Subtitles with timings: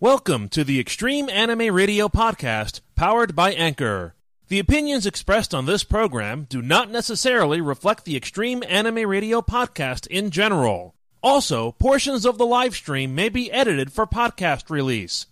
[0.00, 4.14] Welcome to the Extreme Anime Radio Podcast, powered by Anchor.
[4.46, 10.06] The opinions expressed on this program do not necessarily reflect the Extreme Anime Radio Podcast
[10.06, 10.94] in general.
[11.20, 15.26] Also, portions of the live stream may be edited for podcast release.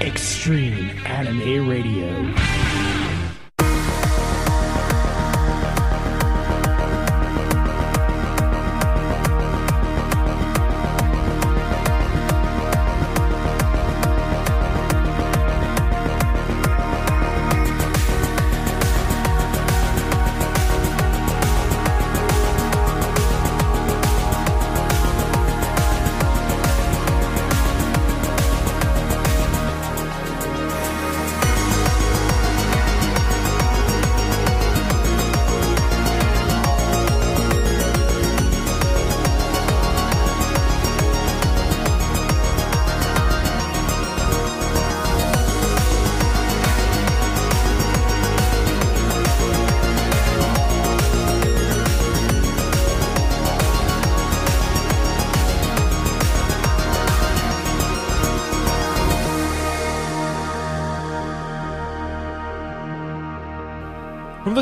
[0.00, 2.53] Extreme Anime Radio.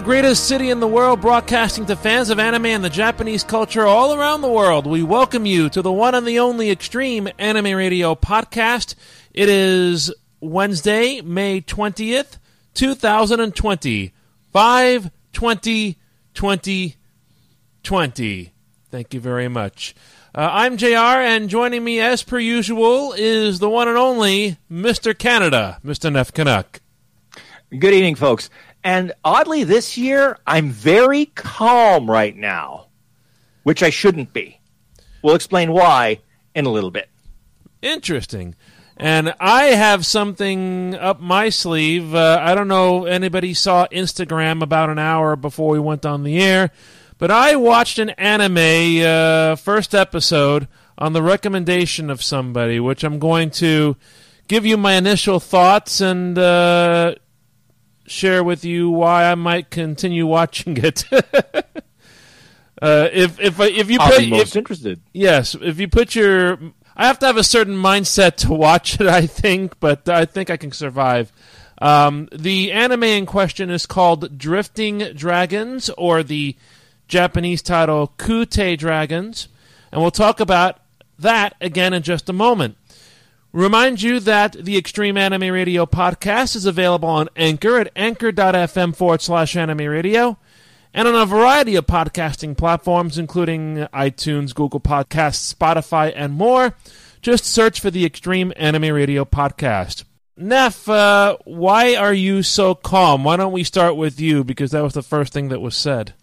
[0.03, 4.15] Greatest city in the world, broadcasting to fans of anime and the Japanese culture all
[4.15, 8.17] around the world, we welcome you to the one and the only Extreme Anime Radio
[8.17, 8.97] podcast.
[9.33, 12.39] It is Wednesday, May 20th,
[12.75, 14.13] 2020.
[14.53, 15.99] 5 20
[16.35, 16.97] 20
[17.85, 18.53] 20.
[18.91, 19.95] Thank you very much.
[20.35, 25.17] Uh, I'm JR, and joining me as per usual is the one and only Mr.
[25.17, 26.13] Canada, Mr.
[26.13, 26.81] Neff Canuck.
[27.71, 28.51] Good evening, folks.
[28.85, 32.87] And oddly, this year, I'm very calm right now,
[33.63, 34.61] which I shouldn't be.
[35.23, 36.21] We'll explain why
[36.55, 37.09] in a little bit.
[37.81, 38.55] Interesting.
[38.97, 42.15] And I have something up my sleeve.
[42.15, 46.41] Uh, I don't know anybody saw Instagram about an hour before we went on the
[46.41, 46.71] air,
[47.19, 50.69] but I watched an anime uh, first episode
[50.99, 53.97] on the recommendation of somebody, which I'm going to
[54.47, 57.15] give you my initial thoughts and uh,
[58.13, 61.05] share with you why I might continue watching it.
[61.13, 65.01] uh, if if if you I'll put most if, interested.
[65.13, 66.59] yes, if you put your
[66.95, 70.51] I have to have a certain mindset to watch it, I think, but I think
[70.51, 71.33] I can survive.
[71.81, 76.55] Um, the anime in question is called Drifting Dragons, or the
[77.09, 79.49] Japanese title Kuutei Dragons,
[79.91, 80.81] and we'll talk about
[81.19, 82.77] that again in just a moment.
[83.53, 89.21] Remind you that the Extreme Anime Radio podcast is available on Anchor at anchor.fm forward
[89.21, 90.39] slash anime radio
[90.95, 96.75] and on a variety of podcasting platforms, including iTunes, Google Podcasts, Spotify, and more.
[97.21, 100.05] Just search for the Extreme Anime Radio podcast.
[100.35, 103.23] Neff, uh, why are you so calm?
[103.23, 104.45] Why don't we start with you?
[104.45, 106.15] Because that was the first thing that was said.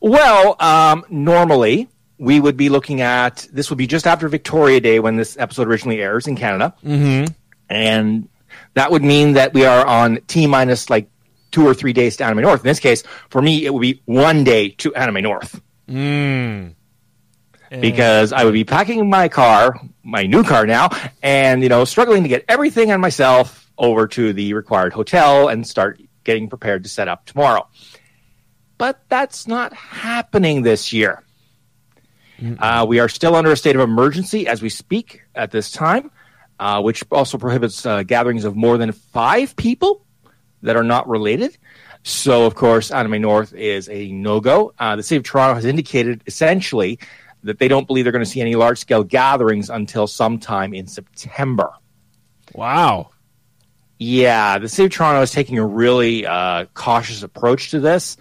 [0.00, 1.88] Well, um, normally
[2.18, 5.68] we would be looking at this would be just after Victoria Day when this episode
[5.68, 7.32] originally airs in Canada, Mm-hmm.
[7.68, 8.28] and
[8.74, 11.08] that would mean that we are on T minus like
[11.50, 12.60] two or three days to Anime North.
[12.60, 16.74] In this case, for me, it would be one day to Anime North Mm.
[17.80, 20.90] because I would be packing my car, my new car now,
[21.22, 25.66] and you know struggling to get everything on myself over to the required hotel and
[25.66, 27.68] start getting prepared to set up tomorrow.
[28.78, 31.22] But that's not happening this year.
[32.58, 36.10] Uh, we are still under a state of emergency as we speak at this time,
[36.58, 40.04] uh, which also prohibits uh, gatherings of more than five people
[40.62, 41.56] that are not related.
[42.02, 44.72] So, of course, Anime North is a no go.
[44.78, 46.98] Uh, the city of Toronto has indicated essentially
[47.42, 50.86] that they don't believe they're going to see any large scale gatherings until sometime in
[50.86, 51.72] September.
[52.54, 53.10] Wow.
[53.98, 58.16] Yeah, the city of Toronto is taking a really uh, cautious approach to this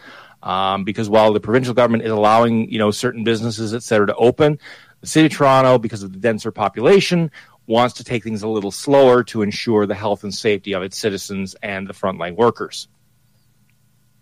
[0.45, 4.15] um, because while the provincial government is allowing you know certain businesses et cetera to
[4.15, 4.57] open,
[5.01, 7.31] the city of Toronto, because of the denser population,
[7.68, 10.97] wants to take things a little slower to ensure the health and safety of its
[10.97, 12.88] citizens and the frontline workers.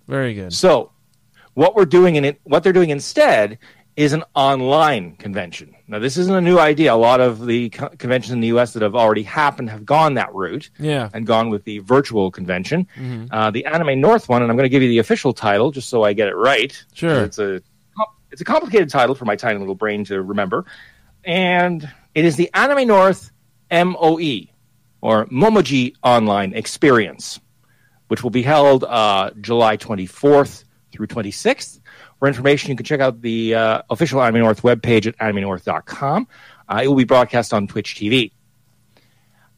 [0.08, 0.54] Very good.
[0.54, 0.92] So,
[1.54, 3.60] what we're doing in it, what they're doing instead
[3.96, 5.76] is an online convention.
[5.88, 6.94] Now, this isn't a new idea.
[6.94, 8.74] A lot of the co- conventions in the U.S.
[8.74, 11.10] that have already happened have gone that route Yeah.
[11.14, 12.88] and gone with the virtual convention.
[13.32, 15.90] Uh, the Anime North one, and I'm going to give you the official title just
[15.90, 16.74] so I get it right.
[16.94, 17.24] Sure.
[17.24, 17.62] It's a
[18.32, 20.66] it's a complicated title for my tiny little brain to remember,
[21.24, 23.30] and it is the Anime North
[23.72, 24.48] MOE
[25.02, 27.40] or Momiji Online Experience,
[28.08, 31.80] which will be held uh, July 24th through 26th.
[32.24, 36.26] For information, you can check out the uh, official Anime North webpage at animenorth.com.
[36.70, 38.32] Uh, it will be broadcast on Twitch TV.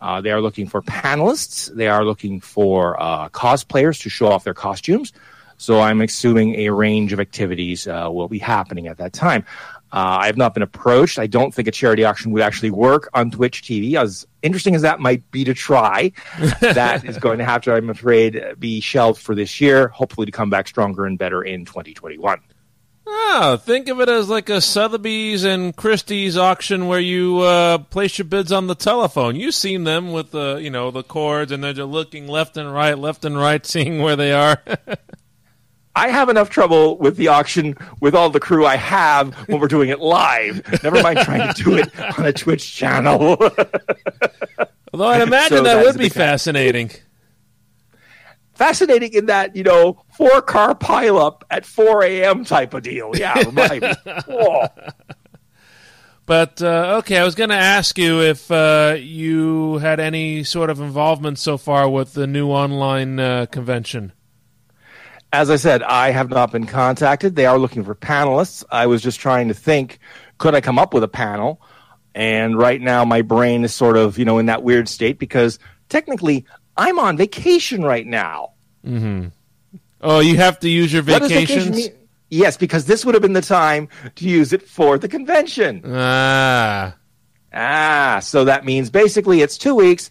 [0.02, 1.72] Uh, they are looking for panelists.
[1.76, 5.14] They are looking for uh, cosplayers to show off their costumes.
[5.58, 9.46] So I'm assuming a range of activities uh, will be happening at that time.
[9.94, 11.20] Uh, I have not been approached.
[11.20, 13.94] I don't think a charity auction would actually work on Twitch TV.
[13.94, 16.14] As interesting as that might be to try,
[16.62, 19.90] that is going to have to, I'm afraid, be shelved for this year.
[19.90, 22.42] Hopefully, to come back stronger and better in 2021.
[23.08, 28.18] Oh, think of it as like a Sotheby's and Christie's auction where you uh, place
[28.18, 29.36] your bids on the telephone.
[29.36, 32.74] You've seen them with the you know the cords, and they're just looking left and
[32.74, 34.62] right, left and right, seeing where they are.
[35.96, 39.68] I have enough trouble with the auction with all the crew I have when we're
[39.68, 40.62] doing it live.
[40.84, 43.38] Never mind trying to do it on a Twitch channel.
[44.94, 46.92] Although I'd imagine So that that's would be fascinating.
[48.56, 52.46] Fascinating in that, you know, four car pileup at 4 a.m.
[52.46, 53.12] type of deal.
[53.16, 53.44] Yeah.
[54.28, 54.68] Whoa.
[56.26, 60.72] But uh, okay, I was going to ask you if uh, you had any sort
[60.72, 64.12] of involvement so far with the new online uh, convention.
[65.32, 67.36] As I said, I have not been contacted.
[67.36, 68.64] They are looking for panelists.
[68.72, 70.00] I was just trying to think,
[70.38, 71.62] could I come up with a panel?
[72.16, 75.60] And right now, my brain is sort of, you know, in that weird state because
[75.90, 76.46] technically
[76.78, 78.52] I'm on vacation right now.
[78.86, 79.28] Mm-hmm.
[80.02, 81.74] Oh, you have to use your does vacation
[82.30, 85.82] Yes, because this would have been the time to use it for the convention.
[85.86, 86.96] Ah,
[87.54, 90.10] Ah, so that means basically it's two weeks,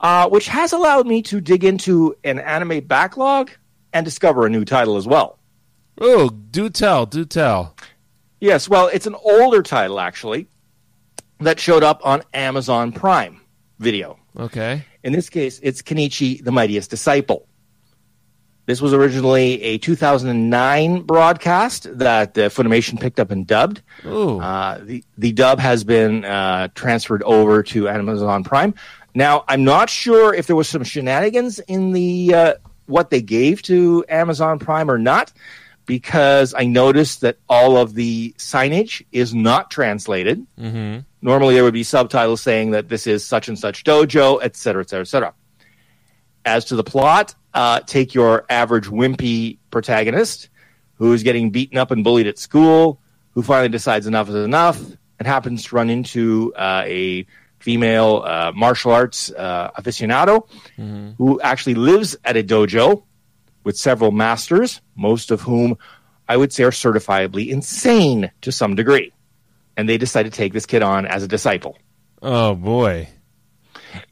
[0.00, 3.50] uh, which has allowed me to dig into an anime backlog
[3.92, 5.38] and discover a new title as well.
[6.00, 7.76] oh, do tell, do tell.
[8.40, 10.48] Yes, well, it's an older title actually
[11.40, 13.40] that showed up on Amazon Prime
[13.78, 14.18] Video.
[14.38, 14.84] Okay.
[15.02, 17.46] In this case, it's Kenichi the Mightiest Disciple.
[18.66, 23.82] This was originally a 2009 broadcast that uh, Funimation picked up and dubbed.
[24.06, 24.38] Ooh.
[24.38, 28.74] Uh, the the dub has been uh, transferred over to Amazon Prime.
[29.14, 32.54] Now, I'm not sure if there was some shenanigans in the uh,
[32.86, 35.32] what they gave to Amazon Prime or not,
[35.86, 40.46] because I noticed that all of the signage is not translated.
[40.58, 41.00] mm-hmm.
[41.22, 44.82] Normally, there would be subtitles saying that this is such and such dojo, et cetera,
[44.82, 45.34] et cetera, et cetera.
[46.44, 50.48] As to the plot, uh, take your average wimpy protagonist
[50.94, 53.00] who's getting beaten up and bullied at school,
[53.32, 54.80] who finally decides enough is enough,
[55.18, 57.26] and happens to run into uh, a
[57.58, 60.48] female uh, martial arts uh, aficionado
[61.18, 63.02] who actually lives at a dojo
[63.64, 65.76] with several masters, most of whom
[66.26, 69.12] I would say are certifiably insane to some degree.
[69.80, 71.78] And they decide to take this kid on as a disciple.
[72.20, 73.08] Oh boy.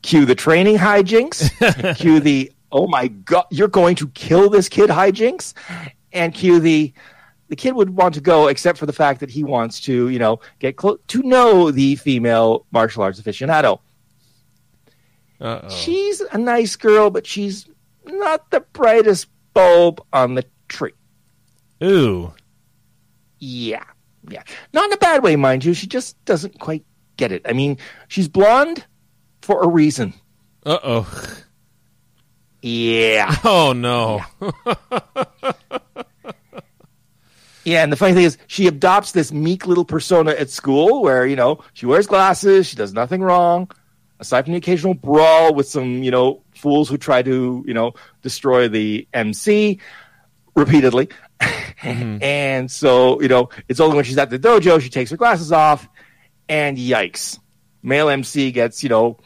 [0.01, 4.89] Cue the training hijinks, cue the oh my god, you're going to kill this kid
[4.89, 5.53] hijinks,
[6.11, 6.95] and cue the
[7.49, 10.19] the kid would want to go except for the fact that he wants to, you
[10.19, 13.79] know, get close to know the female martial arts aficionado.
[15.39, 15.69] Uh oh.
[15.69, 17.69] She's a nice girl, but she's
[18.07, 20.95] not the brightest bulb on the tree.
[21.85, 22.33] Ooh.
[23.39, 23.85] Yeah.
[24.31, 24.43] Yeah.
[24.73, 25.75] Not in a bad way, mind you.
[25.75, 26.85] She just doesn't quite
[27.17, 27.43] get it.
[27.49, 27.79] I mean,
[28.09, 28.85] she's blonde
[29.43, 30.15] for a reason.
[30.65, 31.39] Uh oh.
[32.63, 33.35] Yeah.
[33.45, 34.23] Oh no.
[37.69, 41.27] Yeah, and the funny thing is, she adopts this meek little persona at school where,
[41.27, 43.71] you know, she wears glasses, she does nothing wrong,
[44.21, 47.93] aside from the occasional brawl with some, you know, fools who try to, you know,
[48.23, 49.81] destroy the MC
[50.55, 51.11] repeatedly.
[51.41, 52.19] Mm-hmm.
[52.23, 55.53] and so, you know, it's only when she's at the dojo she takes her glasses
[55.53, 55.89] off,
[56.49, 57.39] and yikes.
[57.83, 59.19] Male MC gets, you know,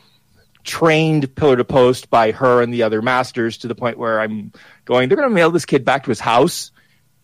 [0.65, 4.53] trained pillar to post by her and the other masters to the point where I'm
[4.85, 6.71] going, they're going to mail this kid back to his house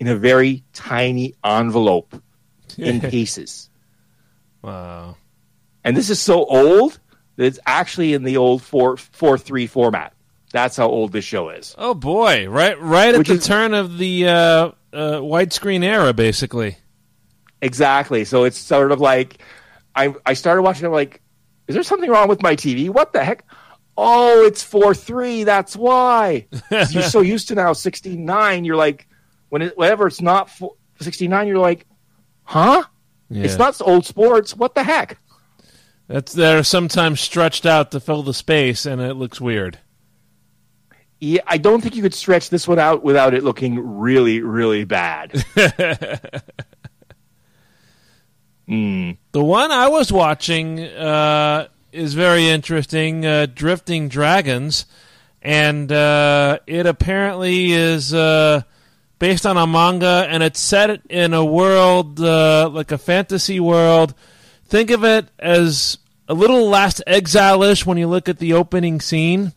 [0.00, 2.20] in a very tiny envelope
[2.76, 3.70] in pieces.
[4.62, 5.16] wow.
[5.84, 6.98] And this is so old
[7.36, 10.12] that it's actually in the old 4 4 3 format.
[10.52, 11.74] That's how old this show is.
[11.78, 12.48] Oh boy.
[12.48, 14.70] Right right at Which the is- turn of the uh, uh,
[15.20, 16.76] widescreen era, basically.
[17.60, 18.24] Exactly.
[18.24, 19.38] So it's sort of like
[19.94, 21.20] I I started watching it like,
[21.66, 22.88] is there something wrong with my TV?
[22.88, 23.44] What the heck?
[23.96, 25.42] Oh, it's 4 3.
[25.44, 26.46] That's why.
[26.70, 28.64] you're so used to now 69.
[28.64, 29.08] You're like,
[29.48, 31.84] when it, whenever it's not 4, 69, you're like,
[32.44, 32.84] huh?
[33.28, 33.42] Yeah.
[33.42, 34.54] It's not old sports.
[34.56, 35.18] What the heck?
[36.06, 39.78] That's they're sometimes stretched out to fill the space, and it looks weird.
[41.20, 44.84] Yeah, I don't think you could stretch this one out without it looking really, really
[44.84, 45.30] bad.
[48.68, 49.16] mm.
[49.32, 53.26] The one I was watching uh, is very interesting.
[53.26, 54.86] Uh, Drifting Dragons,
[55.42, 58.62] and uh, it apparently is uh,
[59.18, 64.14] based on a manga, and it's set in a world uh, like a fantasy world.
[64.66, 65.98] Think of it as
[66.28, 69.52] a little Last Exile-ish when you look at the opening scene.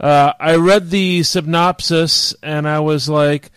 [0.00, 3.50] Uh, I read the synopsis and I was like,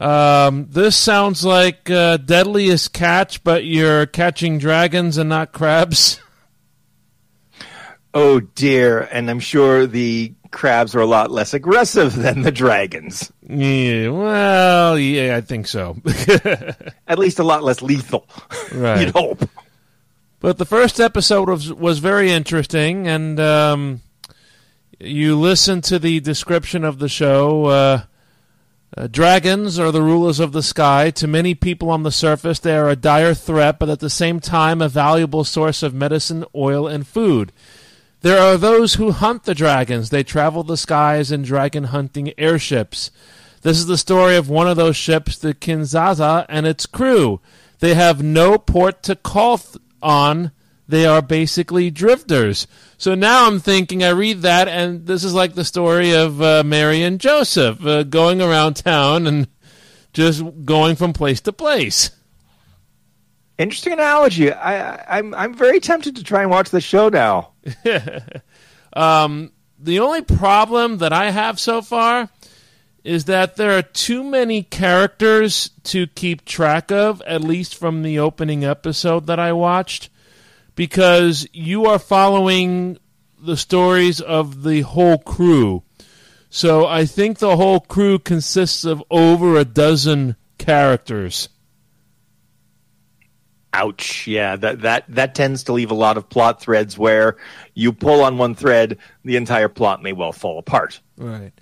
[0.00, 6.20] um, "This sounds like uh, Deadliest Catch, but you're catching dragons and not crabs."
[8.14, 13.32] Oh dear, and I'm sure the crabs are a lot less aggressive than the dragons.
[13.48, 15.96] Yeah, well, yeah, I think so.
[17.08, 18.28] At least a lot less lethal.
[18.74, 19.00] Right.
[19.00, 19.48] You'd hope.
[20.40, 24.00] But the first episode was was very interesting, and um,
[25.02, 27.66] you listen to the description of the show.
[27.66, 28.02] Uh,
[28.96, 31.10] uh, dragons are the rulers of the sky.
[31.12, 34.38] To many people on the surface, they are a dire threat, but at the same
[34.38, 37.52] time, a valuable source of medicine, oil, and food.
[38.20, 40.10] There are those who hunt the dragons.
[40.10, 43.10] They travel the skies in dragon hunting airships.
[43.62, 47.40] This is the story of one of those ships, the Quin Zaza, and its crew.
[47.80, 50.52] They have no port to call th- on.
[50.86, 52.66] They are basically drifters.
[53.02, 56.62] So now I'm thinking, I read that, and this is like the story of uh,
[56.64, 59.48] Mary and Joseph uh, going around town and
[60.12, 62.12] just going from place to place.
[63.58, 64.52] Interesting analogy.
[64.52, 67.54] I, I, I'm I'm very tempted to try and watch the show now.
[68.92, 72.28] um, the only problem that I have so far
[73.02, 78.20] is that there are too many characters to keep track of, at least from the
[78.20, 80.08] opening episode that I watched,
[80.74, 82.98] because you are following
[83.40, 85.82] the stories of the whole crew.
[86.50, 91.48] So I think the whole crew consists of over a dozen characters.
[93.72, 94.26] Ouch.
[94.26, 97.36] Yeah, that, that, that tends to leave a lot of plot threads where
[97.74, 101.00] you pull on one thread, the entire plot may well fall apart.
[101.16, 101.52] Right.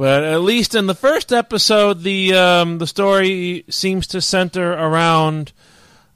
[0.00, 5.52] But at least in the first episode, the um, the story seems to center around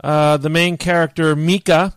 [0.02, 1.92] uh, the main character Mika,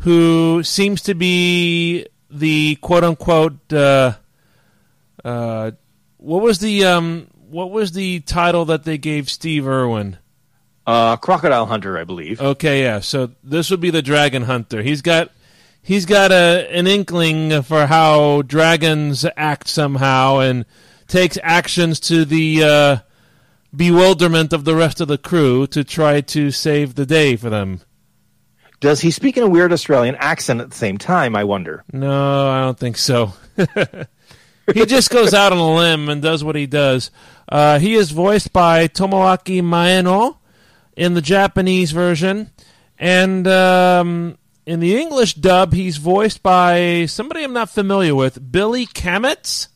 [0.00, 4.14] who seems to be the quote unquote uh,
[5.24, 5.72] uh,
[6.18, 10.18] what was the um, what was the title that they gave Steve Irwin?
[10.86, 12.40] Uh, Crocodile Hunter, I believe.
[12.40, 13.00] Okay, yeah.
[13.00, 14.82] So this would be the Dragon Hunter.
[14.82, 15.30] He's got
[15.82, 20.64] he's got a an inkling for how dragons act somehow, and
[21.06, 22.96] takes actions to the uh,
[23.74, 27.80] bewilderment of the rest of the crew to try to save the day for them.
[28.80, 31.36] Does he speak in a weird Australian accent at the same time?
[31.36, 31.84] I wonder.
[31.92, 33.34] No, I don't think so.
[34.74, 37.10] he just goes out on a limb and does what he does.
[37.46, 40.38] Uh, he is voiced by Tomoaki Maeno
[40.96, 42.50] in the Japanese version,
[42.98, 48.86] and um, in the English dub, he's voiced by somebody I'm not familiar with, Billy
[48.86, 49.68] Kametz.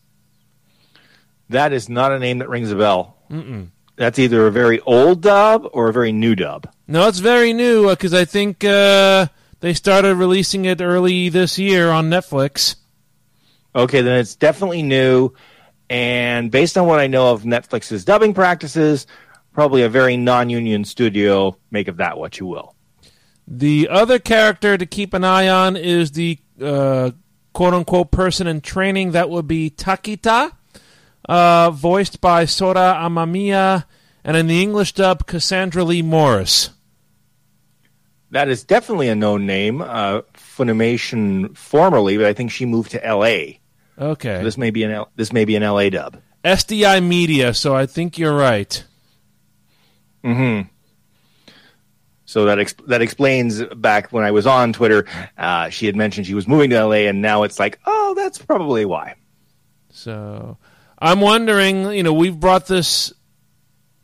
[1.51, 3.19] That is not a name that rings a bell.
[3.31, 3.69] Mm-mm.
[3.97, 6.74] That's either a very old dub or a very new dub.
[6.87, 9.27] No, it's very new because I think uh,
[9.61, 12.77] they started releasing it early this year on Netflix.
[13.75, 15.33] Okay, then it's definitely new.
[15.89, 19.07] And based on what I know of Netflix's dubbing practices,
[19.53, 21.57] probably a very non union studio.
[21.71, 22.75] Make of that what you will.
[23.49, 27.13] The other character to keep an eye on is the uh,
[27.55, 29.13] quote unquote person in training.
[29.13, 30.53] That would be Takita,
[31.29, 33.85] uh, voiced by Sora Amamiya,
[34.23, 36.71] and in the English dub, Cassandra Lee Morris.
[38.35, 39.81] That is definitely a known name.
[39.81, 43.61] Uh, Funimation formerly, but I think she moved to L.A.
[43.97, 44.39] Okay.
[44.39, 45.89] So this may be an L- this may be an L.A.
[45.89, 46.21] dub.
[46.45, 47.55] SDI Media.
[47.55, 48.85] So I think you're right.
[50.25, 50.63] Hmm.
[52.25, 55.07] So that that explains back when I was on Twitter,
[55.39, 58.39] uh, she had mentioned she was moving to LA, and now it's like, oh, that's
[58.39, 59.15] probably why.
[59.91, 60.59] So
[60.99, 63.13] I'm wondering, you know, we've brought this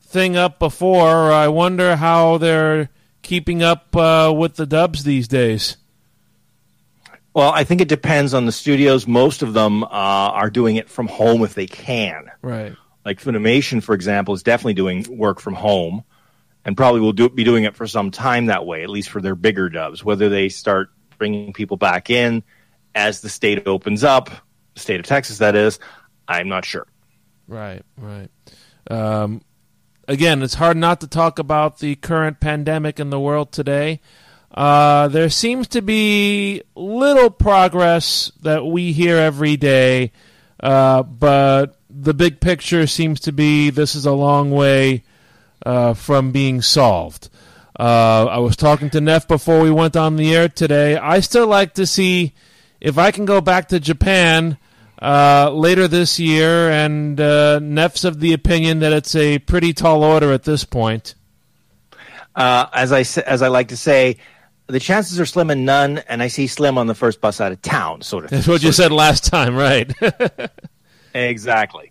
[0.02, 1.32] thing up before.
[1.32, 2.90] I wonder how they're
[3.22, 5.76] keeping up uh, with the dubs these days.
[7.32, 9.06] Well, I think it depends on the studios.
[9.06, 12.30] Most of them uh, are doing it from home if they can.
[12.42, 12.74] Right.
[13.04, 16.02] Like Funimation, for example, is definitely doing work from home,
[16.64, 19.20] and probably will do, be doing it for some time that way, at least for
[19.20, 20.04] their bigger dubs.
[20.04, 22.42] Whether they start bringing people back in
[22.94, 24.28] as the state opens up,
[24.74, 25.78] the state of Texas, that is,
[26.26, 26.86] I'm not sure.
[27.46, 28.28] Right, right.
[28.90, 29.42] Um,
[30.10, 34.00] again, it's hard not to talk about the current pandemic in the world today.
[34.52, 40.10] Uh, there seems to be little progress that we hear every day,
[40.58, 45.04] uh, but the big picture seems to be this is a long way
[45.64, 47.28] uh, from being solved.
[47.78, 50.96] Uh, I was talking to Neff before we went on the air today.
[50.96, 52.34] I still like to see
[52.80, 54.58] if I can go back to Japan
[55.00, 60.02] uh, later this year, and uh, Neff's of the opinion that it's a pretty tall
[60.04, 61.14] order at this point.
[62.34, 64.16] Uh, as I as I like to say,
[64.66, 67.52] the chances are slim and none, and I see slim on the first bus out
[67.52, 68.30] of town, sort of.
[68.30, 69.92] That's what you said last time, right?
[71.12, 71.90] Exactly.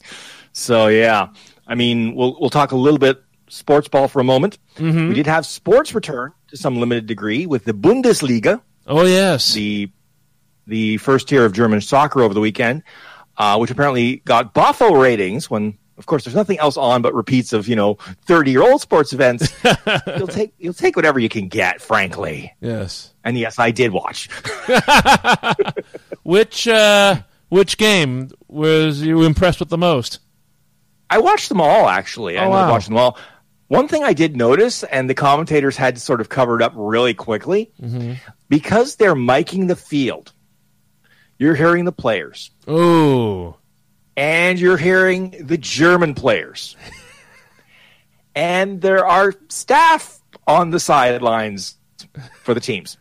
[0.54, 1.28] So yeah,
[1.68, 4.58] I mean, we'll we'll talk a little bit sports ball for a moment.
[5.10, 9.54] We did have sports return to some limited degree with the Bundesliga, oh yes.
[9.54, 9.92] the
[10.70, 12.84] the first tier of German soccer over the weekend,
[13.38, 15.50] uh, which apparently got Buffo ratings.
[15.50, 17.96] When of course there's nothing else on but repeats of you know
[18.26, 19.52] 30 year old sports events.
[20.18, 22.54] you'll take you'll take whatever you can get, frankly.
[22.62, 23.14] yes.
[23.26, 24.30] And yes, I did watch.
[26.24, 30.20] Which uh, which game was you impressed with the most?
[31.10, 32.38] I watched them all actually.
[32.38, 32.72] I Oh, up wow.
[32.72, 33.18] watching them all.
[33.68, 36.74] One thing I did notice, and the commentators had to sort of cover it up
[36.76, 38.14] really quickly, Mm-hmm.
[38.48, 40.34] because they're miking the field.
[41.40, 43.56] You're hearing the players, Oh,
[44.16, 46.76] and you're hearing the German players,
[48.36, 51.78] and there are staff on the sidelines
[52.42, 52.98] for the teams.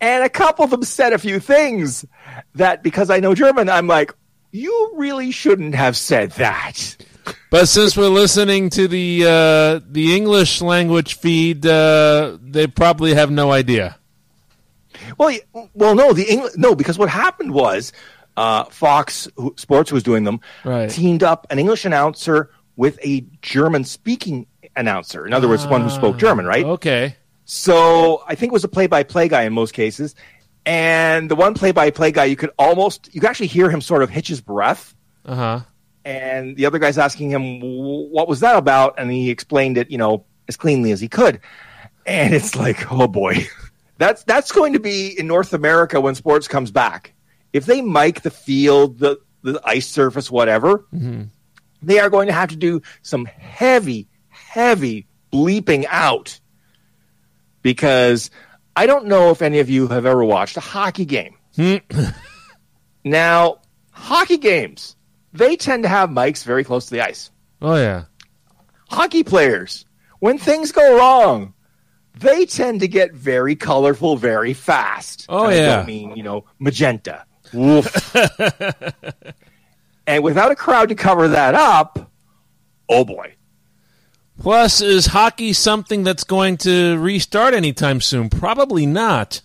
[0.00, 2.04] And a couple of them said a few things
[2.54, 4.14] that, because I know German, I'm like,
[4.52, 6.96] you really shouldn't have said that.
[7.50, 13.30] but since we're listening to the uh, the English language feed, uh, they probably have
[13.30, 13.96] no idea.
[15.18, 15.36] Well,
[15.74, 17.92] well, no, the Engl- no, because what happened was
[18.36, 20.90] uh, Fox Sports was doing them Right.
[20.90, 24.46] teamed up an English announcer with a German speaking
[24.76, 25.26] announcer.
[25.26, 26.64] In other words, one who spoke German, right?
[26.64, 27.16] Okay.
[27.44, 30.14] So I think it was a play by play guy in most cases,
[30.66, 33.80] and the one play by play guy you could almost you could actually hear him
[33.80, 34.94] sort of hitch his breath.
[35.24, 35.60] Uh huh.
[36.04, 39.98] And the other guy's asking him, "What was that about?" And he explained it, you
[39.98, 41.40] know, as cleanly as he could.
[42.04, 43.46] And it's like, oh boy,
[43.98, 47.14] that's that's going to be in North America when sports comes back.
[47.52, 51.24] If they mic the field, the the ice surface, whatever, mm-hmm.
[51.82, 56.40] they are going to have to do some heavy, heavy bleeping out
[57.62, 58.30] because
[58.74, 61.36] I don't know if any of you have ever watched a hockey game.
[61.54, 61.76] Hmm.
[63.04, 64.96] now, hockey games,
[65.32, 67.30] they tend to have mics very close to the ice.
[67.62, 68.04] Oh yeah.
[68.88, 69.84] Hockey players,
[70.18, 71.54] when things go wrong,
[72.18, 75.26] they tend to get very colorful very fast.
[75.28, 75.76] Oh, And I yeah.
[75.76, 77.24] don't mean, you know, magenta.
[77.52, 78.14] Woof.
[80.06, 82.10] and without a crowd to cover that up,
[82.88, 83.34] oh boy.
[84.40, 88.28] Plus, is hockey something that's going to restart anytime soon?
[88.28, 89.40] Probably not.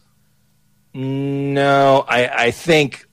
[0.93, 3.05] No, I, I think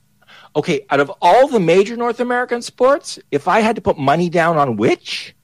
[0.56, 4.28] okay, out of all the major North American sports, if I had to put money
[4.28, 5.36] down on which,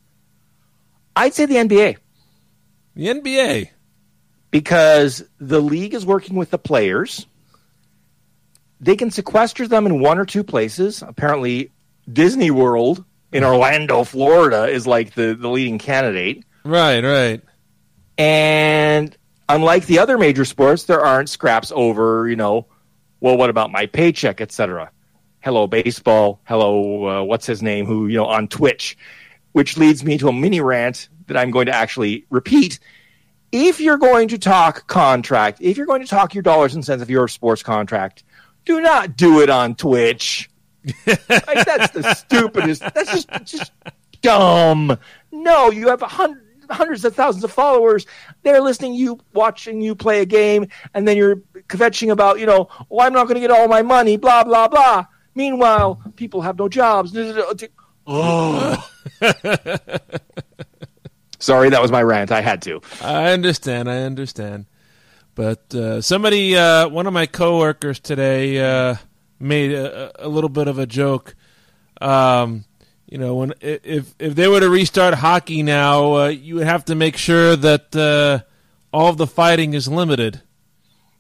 [1.15, 1.99] I'd say the NBA.
[2.97, 3.71] The NBA.
[4.55, 7.27] Because the league is working with the players.
[8.79, 11.03] They can sequester them in one or two places.
[11.03, 11.73] Apparently,
[12.13, 16.45] Disney World in Orlando, Florida, is like the, the leading candidate.
[16.65, 17.43] Right, right.
[18.17, 19.17] And
[19.49, 22.69] unlike the other major sports, there aren't scraps over, you know,
[23.19, 24.89] well, what about my paycheck, etc.
[25.41, 26.39] Hello, baseball.
[26.45, 27.87] Hello, uh, what's his name?
[27.87, 28.97] Who, you know, on Twitch,
[29.51, 32.79] which leads me to a mini rant that I'm going to actually repeat.
[33.57, 37.03] If you're going to talk contract, if you're going to talk your dollars and cents
[37.03, 38.25] of your sports contract,
[38.65, 40.51] do not do it on Twitch.
[41.07, 42.81] like, that's the stupidest.
[42.81, 43.73] That's just just
[44.23, 44.99] dumb.
[45.31, 48.07] No, you have a hundred, hundreds of thousands of followers.
[48.43, 51.37] They're listening you, watching you play a game, and then you're
[51.69, 54.67] kvetching about, you know, oh, I'm not going to get all my money, blah blah
[54.67, 55.07] blah.
[55.37, 57.17] Meanwhile, people have no jobs.
[58.07, 58.91] Oh.
[61.45, 62.33] Sorry, that was my rant.
[62.33, 62.81] I had to.
[63.03, 63.91] I understand.
[63.91, 64.65] I understand.
[65.35, 68.95] But uh, somebody, uh, one of my coworkers today, uh,
[69.39, 71.35] made a, a little bit of a joke.
[72.01, 72.65] Um,
[73.07, 76.87] you know, when if if they were to restart hockey now, uh, you would have
[76.87, 78.41] to make sure that uh,
[78.91, 80.41] all of the fighting is limited.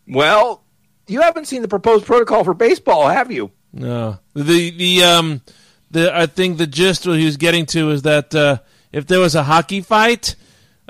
[0.08, 0.62] Well,
[1.06, 3.50] you haven't seen the proposed protocol for baseball, have you?
[3.74, 5.42] No, the the um
[5.90, 8.58] the I think the gist what he was getting to is that uh,
[8.94, 10.36] if there was a hockey fight,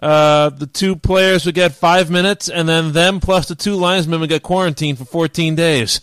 [0.02, 4.20] uh, the two players would get five minutes, and then them plus the two linesmen
[4.20, 6.02] would get quarantined for fourteen days.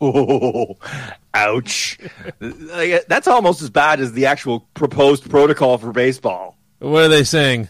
[0.00, 0.76] Oh,
[1.34, 1.98] ouch.
[2.38, 6.56] That's almost as bad as the actual proposed protocol for baseball.
[6.78, 7.68] What are they saying?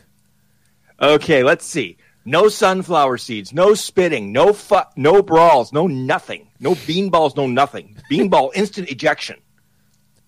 [1.01, 1.97] Okay, let's see.
[2.27, 6.49] No sunflower seeds, no spitting, no fu- no brawls, no nothing.
[6.61, 7.97] No beanballs, no nothing.
[8.11, 9.37] Beanball instant ejection.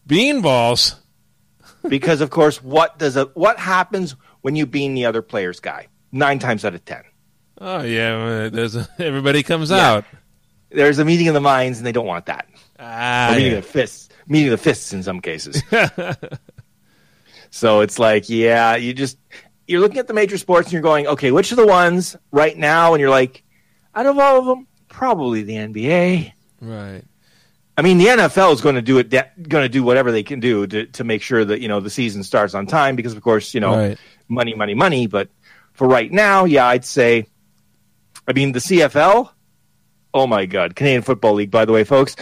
[0.09, 0.97] Beanballs.
[1.89, 5.89] Because of course, what does a what happens when you bean the other player's guy?
[6.13, 7.03] 9 times out of 10.
[7.61, 9.77] Oh yeah, there's a, everybody comes Yeah.
[9.93, 10.05] out.
[10.71, 12.47] There's a meeting of the minds and they don't want that.
[12.79, 13.57] Ah, or meeting yeah.
[13.61, 15.63] the fists, meeting of the fists in some cases.
[17.51, 19.19] so it's like, yeah, you just
[19.67, 22.57] you're looking at the major sports and you're going, okay, which are the ones right
[22.57, 22.95] now?
[22.95, 23.43] And you're like,
[23.95, 26.33] out of all of them, probably the NBA.
[26.61, 27.03] right.
[27.77, 30.41] I mean, the NFL is going to do it, going to do whatever they can
[30.41, 33.23] do to, to make sure that you know the season starts on time because, of
[33.23, 33.99] course, you know, Right.
[34.29, 35.07] money, money, money.
[35.07, 35.29] But
[35.73, 37.27] for right now, yeah, I'd say,
[38.27, 39.31] I mean, the CFL.
[40.15, 41.51] Oh my God, Canadian Football League.
[41.51, 42.17] By the way, folks,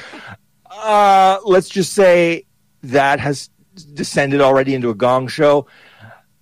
[0.69, 2.47] uh, let's just say
[2.83, 3.51] that has
[3.95, 5.69] descended already into a gong show.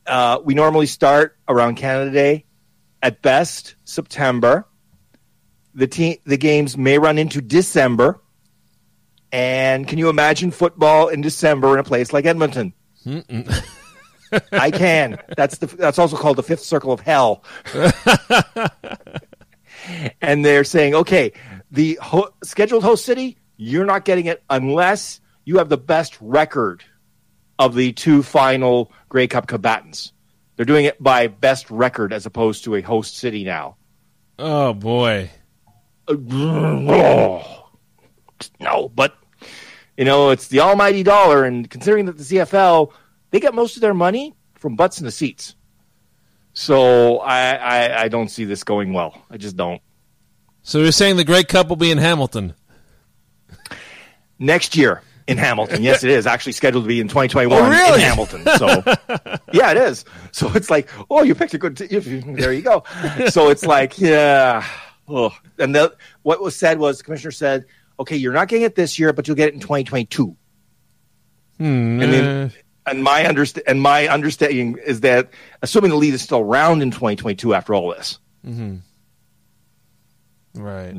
[0.06, 2.44] Uh, we normally start around Canada Day,
[3.02, 4.66] at best September.
[5.74, 8.20] The team, the games may run into December.
[9.32, 12.74] And can you imagine football in December in a place like Edmonton?
[14.52, 15.18] I can.
[15.36, 15.66] That's the.
[15.66, 17.42] That's also called the fifth circle of hell.
[20.20, 21.32] and they're saying, okay,
[21.70, 26.84] the ho- scheduled host city, you're not getting it unless you have the best record
[27.58, 30.12] of the two final Grey Cup combatants.
[30.56, 33.76] They're doing it by best record as opposed to a host city now.
[34.38, 35.30] Oh boy.
[36.08, 37.68] Oh,
[38.60, 39.16] no, but
[39.96, 42.92] you know it's the almighty dollar, and considering that the CFL
[43.30, 45.54] they get most of their money from butts in the seats,
[46.52, 49.20] so I, I I don't see this going well.
[49.30, 49.80] I just don't.
[50.62, 52.54] So you're saying the Grey Cup will be in Hamilton?
[54.38, 57.94] Next year in Hamilton, yes, it is actually scheduled to be in 2021 Oh, really?
[57.94, 58.44] in Hamilton.
[58.58, 58.66] So
[59.52, 60.04] yeah, it is.
[60.32, 61.76] So it's like, oh, you picked a good.
[61.76, 62.82] T- there you go.
[63.28, 64.66] So it's like, yeah.
[65.08, 65.32] Oh.
[65.58, 67.66] And the, what was said was the commissioner said,
[67.98, 70.36] okay, you're not getting it this year, but you'll get it in 2022.
[71.58, 71.64] Hmm.
[71.64, 72.52] And then,
[72.86, 75.30] and my underst- and my understanding is that
[75.62, 78.18] assuming the lead is still around in 2022 after all this.
[80.54, 80.92] Right.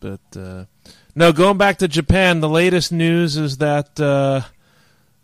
[0.00, 0.64] But uh,
[1.14, 4.42] no, going back to Japan, the latest news is that uh,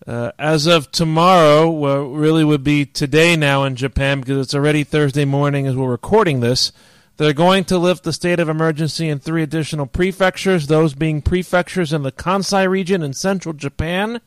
[0.07, 4.85] uh, as of tomorrow, well, really would be today now in Japan because it's already
[4.85, 6.73] Thursday morning as we're recording this.
[7.21, 11.93] They're going to lift the state of emergency in three additional prefectures, those being prefectures
[11.93, 14.23] in the Kansai region in central Japan,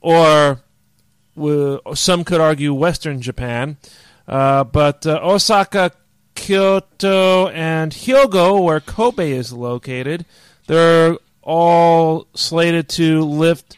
[0.00, 0.62] or
[1.36, 3.76] w- some could argue Western Japan.
[4.26, 5.90] Uh, but uh, Osaka,
[6.34, 10.24] Kyoto, and Hyogo, where Kobe is located,
[10.68, 13.76] they're all slated to lift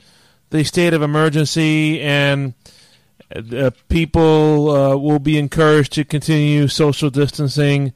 [0.50, 2.54] the state of emergency, and
[3.34, 7.92] uh, people uh, will be encouraged to continue social distancing,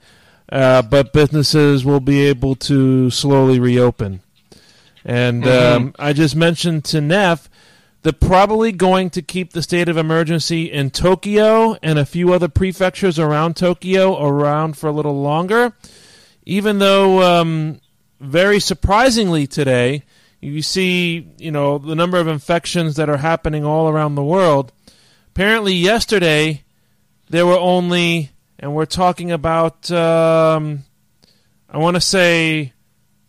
[0.51, 4.21] uh, but businesses will be able to slowly reopen.
[5.05, 7.49] And um, I just mentioned to Neff
[8.03, 12.49] they're probably going to keep the state of emergency in Tokyo and a few other
[12.49, 15.73] prefectures around Tokyo around for a little longer.
[16.47, 17.81] Even though, um,
[18.21, 20.05] very surprisingly today,
[20.41, 24.73] you see, you know, the number of infections that are happening all around the world.
[25.29, 26.63] Apparently, yesterday
[27.29, 30.85] there were only, and we're talking about, um,
[31.69, 32.73] I want to say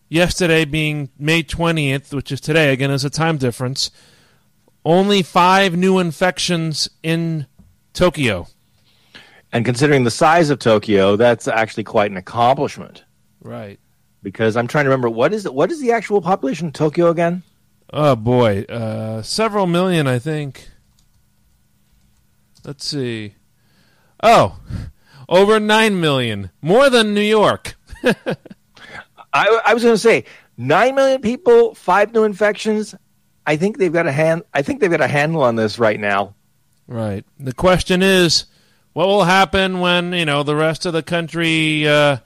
[0.08, 3.90] yesterday being May 20th, which is today, again, there's a time difference,
[4.84, 7.46] only five new infections in
[7.92, 8.48] Tokyo.
[9.52, 13.04] And considering the size of Tokyo, that's actually quite an accomplishment.
[13.40, 13.78] Right.
[14.22, 17.08] Because I'm trying to remember what is it, what is the actual population of Tokyo
[17.10, 17.42] again?
[17.92, 18.62] Oh, boy.
[18.62, 20.68] Uh, several million, I think.
[22.64, 23.34] Let's see.
[24.22, 24.60] Oh,
[25.30, 26.50] over 9 million.
[26.60, 27.76] More than New York.
[29.32, 30.24] I, I was going to say
[30.58, 32.94] nine million people, five new infections.
[33.46, 34.42] I think they've got a hand.
[34.52, 36.34] I think they've got a handle on this right now.
[36.86, 37.24] Right.
[37.38, 38.46] The question is,
[38.92, 42.18] what will happen when you know the rest of the country uh,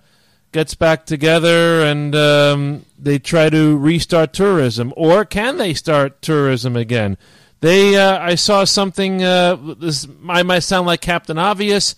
[0.52, 6.76] gets back together and um, they try to restart tourism, or can they start tourism
[6.76, 7.18] again?
[7.60, 9.22] They, uh, I saw something.
[9.22, 11.94] Uh, this I might sound like Captain Obvious,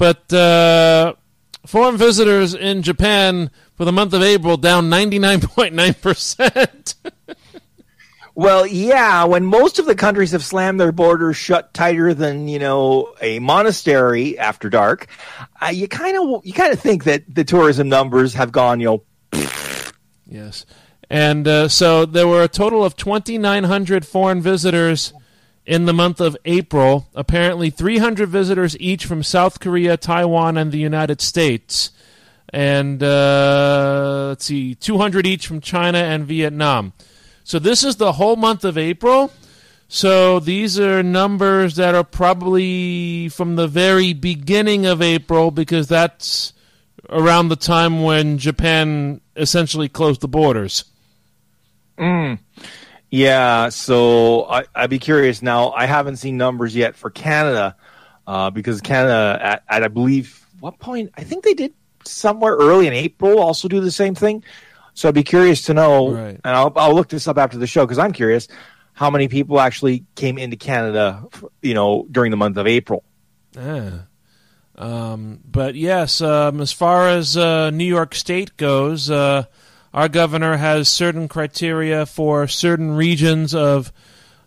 [0.00, 1.12] but uh,
[1.66, 6.94] foreign visitors in Japan for the month of April down ninety nine point nine percent.
[8.36, 12.58] Well, yeah, when most of the countries have slammed their borders shut tighter than you
[12.58, 15.08] know a monastery after dark,
[15.60, 18.86] uh, you kind of you kind of think that the tourism numbers have gone, you
[18.86, 19.42] know,
[20.26, 20.64] Yes.
[21.10, 25.12] And uh, so there were a total of 2,900 foreign visitors
[25.70, 27.06] in the month of April.
[27.14, 31.92] Apparently, 300 visitors each from South Korea, Taiwan, and the United States.
[32.52, 36.92] And uh, let's see, 200 each from China and Vietnam.
[37.44, 39.32] So this is the whole month of April.
[39.86, 46.52] So these are numbers that are probably from the very beginning of April because that's
[47.08, 50.84] around the time when Japan essentially closed the borders.
[53.10, 55.42] Yeah, so I, I'd be curious.
[55.42, 57.76] Now, I haven't seen numbers yet for Canada
[58.26, 61.10] uh, because Canada, at, at I believe, what point?
[61.16, 61.72] I think they did
[62.04, 64.44] somewhere early in April also do the same thing.
[64.94, 66.40] So I'd be curious to know, Right.
[66.44, 68.46] and I'll, I'll look this up after the show because I'm curious
[68.92, 71.24] how many people actually came into Canada,
[71.62, 73.02] you know, during the month of April.
[73.56, 74.00] Yeah.
[74.76, 79.44] Um, but yes, um, as far as uh, New York State goes, uh,
[79.92, 83.92] our governor has certain criteria for certain regions of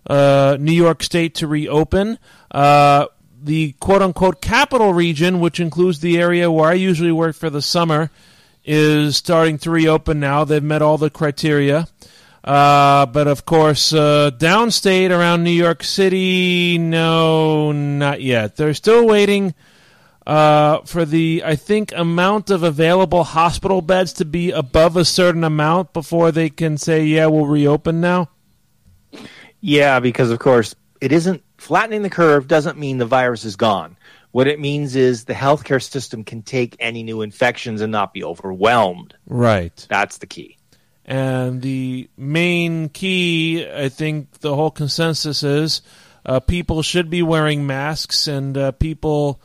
[0.07, 2.17] uh, New York State to reopen.
[2.51, 3.07] Uh,
[3.41, 7.61] the quote unquote capital region, which includes the area where I usually work for the
[7.61, 8.09] summer,
[8.63, 10.45] is starting to reopen now.
[10.45, 11.87] They've met all the criteria.
[12.43, 18.57] Uh, but of course, uh, downstate around New York City, no, not yet.
[18.57, 19.53] They're still waiting
[20.25, 25.43] uh, for the, I think, amount of available hospital beds to be above a certain
[25.43, 28.29] amount before they can say, yeah, we'll reopen now.
[29.59, 33.97] Yeah, because of course it isn't flattening the curve doesn't mean the virus is gone.
[34.31, 38.23] What it means is the healthcare system can take any new infections and not be
[38.23, 39.13] overwhelmed.
[39.27, 39.85] Right.
[39.89, 40.57] That's the key.
[41.05, 45.81] And the main key, I think the whole consensus is
[46.25, 49.41] uh, people should be wearing masks, and uh, people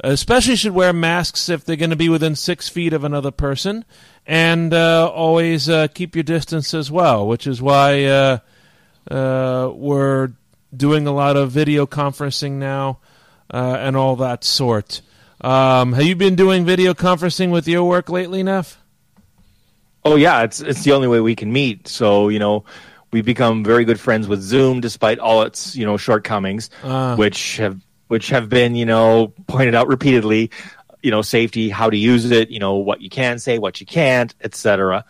[0.00, 3.84] especially should wear masks if they're going to be within six feet of another person,
[4.26, 8.38] and uh, always uh, keep your distance as well, which is why uh,
[9.10, 10.30] uh, we're
[10.76, 12.98] doing a lot of video conferencing now
[13.52, 15.00] uh, and all that sort.
[15.40, 18.78] Um, have you been doing video conferencing with your work lately, Neff?
[20.04, 21.86] Oh yeah, it's it's the only way we can meet.
[21.88, 22.64] So you know,
[23.12, 27.14] we've become very good friends with Zoom, despite all its you know shortcomings, Ah.
[27.16, 30.50] which have which have been you know pointed out repeatedly.
[31.00, 33.86] You know, safety, how to use it, you know, what you can say, what you
[33.86, 35.04] can't, etc.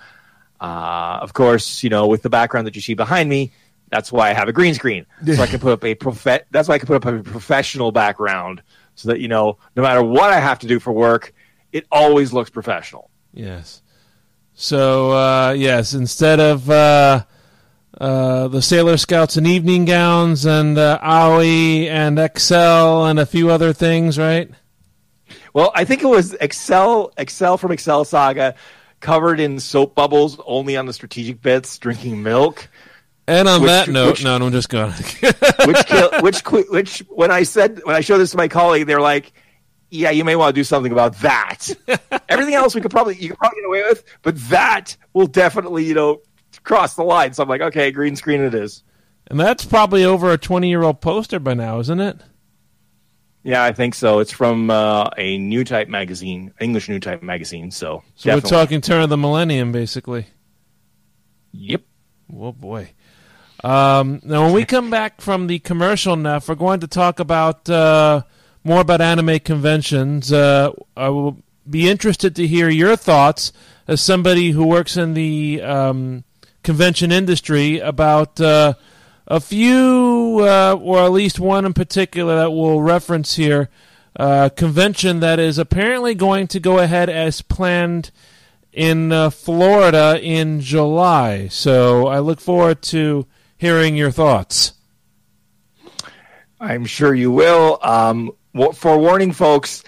[0.60, 3.52] Uh, of course, you know, with the background that you see behind me,
[3.90, 6.68] that's why I have a green screen, so I can put up a prof- That's
[6.68, 8.62] why I can put up a professional background,
[8.96, 11.32] so that you know, no matter what I have to do for work,
[11.72, 13.08] it always looks professional.
[13.32, 13.80] Yes.
[14.52, 17.24] So uh, yes, instead of uh,
[18.00, 23.50] uh, the Sailor Scouts in evening gowns and uh, Aoi and Excel and a few
[23.50, 24.50] other things, right?
[25.54, 28.54] Well, I think it was Excel, Excel from Excel Saga,
[29.00, 32.68] covered in soap bubbles, only on the strategic bits, drinking milk.
[33.26, 34.92] And on Which- that note, which- no, no, I'm just going.
[35.66, 39.00] Which, kill, which, which, when I said, when I showed this to my colleague, they're
[39.02, 39.32] like,
[39.90, 41.68] "Yeah, you may want to do something about that."
[42.30, 45.84] Everything else we could probably, you could probably get away with, but that will definitely,
[45.84, 46.22] you know,
[46.64, 47.32] cross the line.
[47.32, 48.82] So I'm like, okay, green screen it is.
[49.28, 52.20] and that's probably over a 20 year old poster by now, isn't it?
[53.44, 54.18] Yeah, I think so.
[54.18, 57.70] It's from uh, a Newtype magazine, English Newtype magazine.
[57.70, 60.26] So, So we're talking turn of the millennium, basically.
[61.52, 61.82] Yep.
[62.36, 62.90] Oh boy.
[63.64, 67.68] Um, now, when we come back from the commercial, Neff, we're going to talk about
[67.70, 68.22] uh,
[68.64, 70.32] more about anime conventions.
[70.32, 73.52] Uh, I will be interested to hear your thoughts
[73.86, 76.24] as somebody who works in the um,
[76.68, 78.74] convention industry about uh,
[79.26, 83.70] a few, uh, or at least one in particular that we'll reference here.
[84.14, 88.10] Uh, convention that is apparently going to go ahead as planned
[88.70, 91.48] in uh, Florida in July.
[91.48, 93.26] So I look forward to
[93.56, 94.72] hearing your thoughts.
[96.60, 97.78] I'm sure you will.
[97.80, 99.84] Um, wa- forewarning, folks,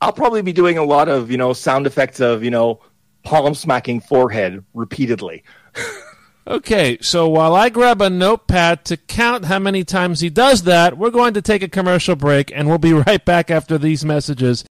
[0.00, 2.78] I'll probably be doing a lot of you know sound effects of you know
[3.24, 5.42] palm smacking forehead repeatedly.
[6.46, 10.98] Okay, so while I grab a notepad to count how many times he does that,
[10.98, 14.64] we're going to take a commercial break and we'll be right back after these messages.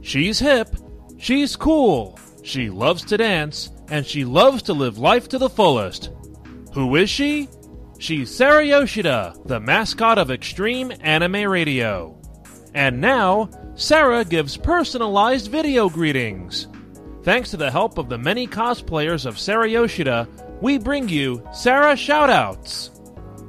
[0.00, 0.74] She's hip,
[1.18, 6.10] she's cool, she loves to dance, and she loves to live life to the fullest.
[6.72, 7.48] Who is she?
[7.98, 12.18] She's Sarah Yoshida, the mascot of Extreme Anime Radio.
[12.72, 16.68] And now, Sarah gives personalized video greetings.
[17.22, 20.26] Thanks to the help of the many cosplayers of Sarah Yoshida,
[20.60, 22.90] we bring you Sarah Shoutouts.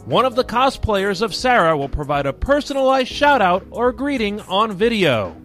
[0.05, 5.35] One of the cosplayers of Sarah will provide a personalized shoutout or greeting on video.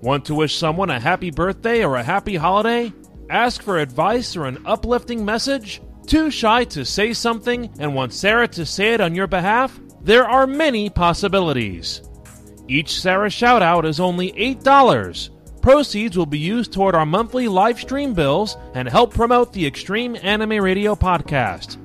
[0.00, 2.92] Want to wish someone a happy birthday or a happy holiday?
[3.28, 5.82] Ask for advice or an uplifting message?
[6.06, 9.78] Too shy to say something and want Sarah to say it on your behalf?
[10.02, 12.02] There are many possibilities.
[12.68, 15.30] Each Sarah shoutout is only $8.
[15.66, 20.16] Proceeds will be used toward our monthly live stream bills and help promote the Extreme
[20.22, 21.76] Anime Radio podcast.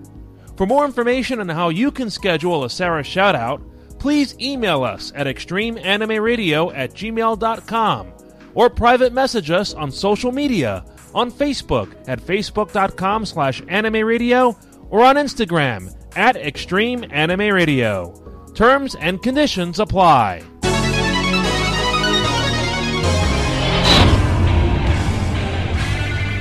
[0.56, 3.60] For more information on how you can schedule a Sarah shoutout,
[3.98, 8.14] please email us at extremeanimeradio at gmail.com
[8.54, 14.56] or private message us on social media on Facebook at facebook.com slash anime radio
[14.92, 18.14] or on Instagram at Extreme Anime Radio.
[18.54, 20.44] Terms and conditions apply.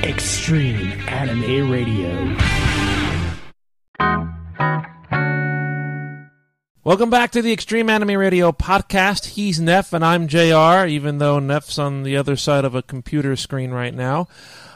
[0.03, 2.35] Extreme Anime Radio.
[6.83, 9.27] Welcome back to the Extreme Anime Radio podcast.
[9.27, 13.35] He's Neff and I'm JR, even though Neff's on the other side of a computer
[13.35, 14.27] screen right now.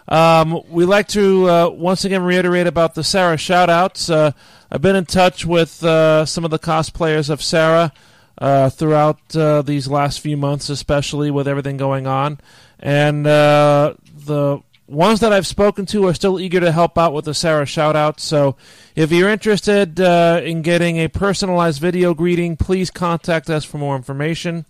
[0.08, 4.14] Um, we like to uh, once again reiterate about the Sarah shoutouts.
[4.14, 4.32] Uh,
[4.70, 7.92] I've been in touch with uh, some of the cosplayers of Sarah
[8.38, 12.40] uh, throughout uh, these last few months, especially with everything going on.
[12.80, 17.26] And uh, the ones that I've spoken to are still eager to help out with
[17.26, 18.20] the Sarah shoutout.
[18.20, 18.56] So
[18.96, 23.96] if you're interested uh, in getting a personalized video greeting, please contact us for more
[23.96, 24.66] information.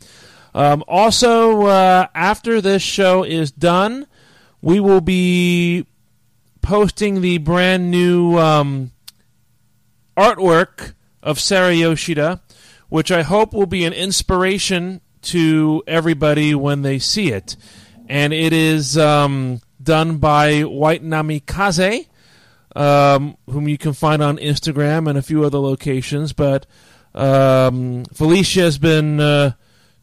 [0.53, 4.07] Um, also, uh, after this show is done,
[4.61, 5.85] we will be
[6.61, 8.91] posting the brand new um,
[10.15, 12.41] artwork of Sarah Yoshida,
[12.87, 17.57] which I hope will be an inspiration to everybody when they see it.
[18.07, 22.07] And it is um, done by White Namikaze,
[22.75, 26.33] um, whom you can find on Instagram and a few other locations.
[26.33, 26.65] But
[27.13, 29.53] um, Felicia has been uh,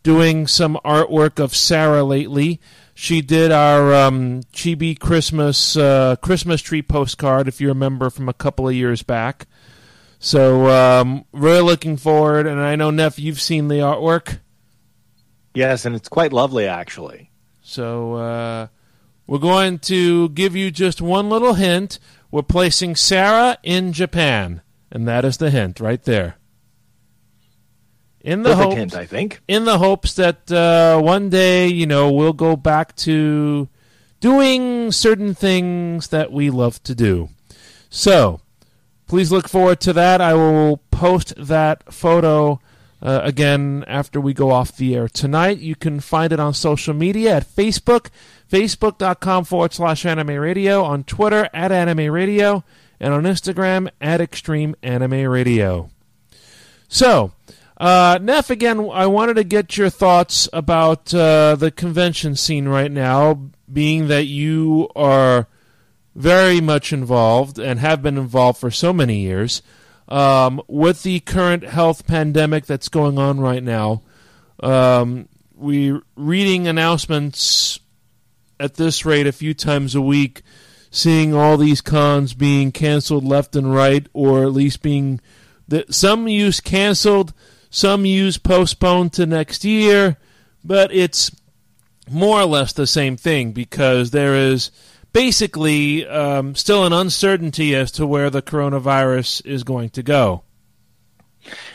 [0.03, 2.61] doing some artwork of Sarah lately.
[2.95, 8.35] She did our um, Chibi Christmas uh, Christmas tree postcard, if you remember from a
[8.35, 9.47] couple of years back.
[10.19, 14.39] So um, really looking forward, and I know Neff, you've seen the artwork.
[15.55, 17.31] Yes, and it's quite lovely, actually.
[17.63, 18.69] So uh,
[19.27, 21.99] we're going to give you just one little hint.
[22.31, 26.37] We're placing Sarah in Japan, and that is the hint right there.
[28.21, 29.41] In the Perfect hopes, hint, I think.
[29.49, 33.69] in the hopes that uh, one day, you know, we'll go back to
[34.21, 37.31] doing certain things that we love to do.
[37.91, 38.41] So,
[39.09, 40.21] please look forward to that.
[40.21, 42.61] I will post that photo
[43.03, 45.59] uh, again after we go off the air tonight.
[45.59, 48.09] You can find it on social media at Facebook,
[48.51, 52.65] facebook.com forward slash anime radio, on Twitter at anime radio,
[53.01, 55.91] and on Instagram at extreme anime radio.
[56.89, 57.33] So,
[57.79, 62.93] uh, Neff, again, I wanted to get your thoughts about uh, the convention scene right
[62.93, 65.49] now, being that you are
[66.15, 69.63] very much involved and have been involved for so many years
[70.13, 74.03] um, with the current health pandemic that's going on right now.
[74.63, 77.81] Um, we're reading announcements
[78.61, 80.43] at this rate a few times a week,
[80.91, 85.19] seeing all these cons being canceled left and right, or at least being
[85.89, 87.33] some use canceled,
[87.71, 90.19] some use postponed to next year,
[90.63, 91.31] but it's
[92.11, 94.71] more or less the same thing because there is
[95.13, 100.43] basically um, still an uncertainty as to where the coronavirus is going to go.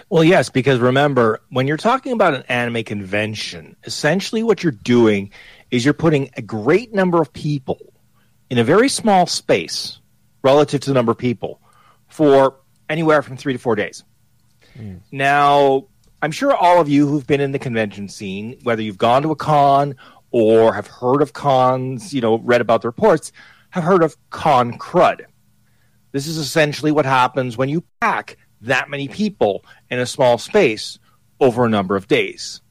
[0.10, 5.32] Well, yes, because remember, when you're talking about an anime convention, essentially what you're doing
[5.72, 7.94] is you're putting a great number of people
[8.50, 10.00] in a very small space
[10.42, 11.60] relative to the number of people
[12.08, 12.56] for
[12.90, 14.04] anywhere from three to four days.
[15.12, 15.88] Now,
[16.22, 19.32] I'm sure all of you who've been in the convention scene, whether you've gone to
[19.32, 19.96] a con
[20.32, 23.32] or have heard of cons, you know, read about the reports,
[23.70, 25.26] have heard of con crud.
[26.12, 31.00] This is essentially what happens when you pack that many people in a small space
[31.40, 32.62] over a number of days.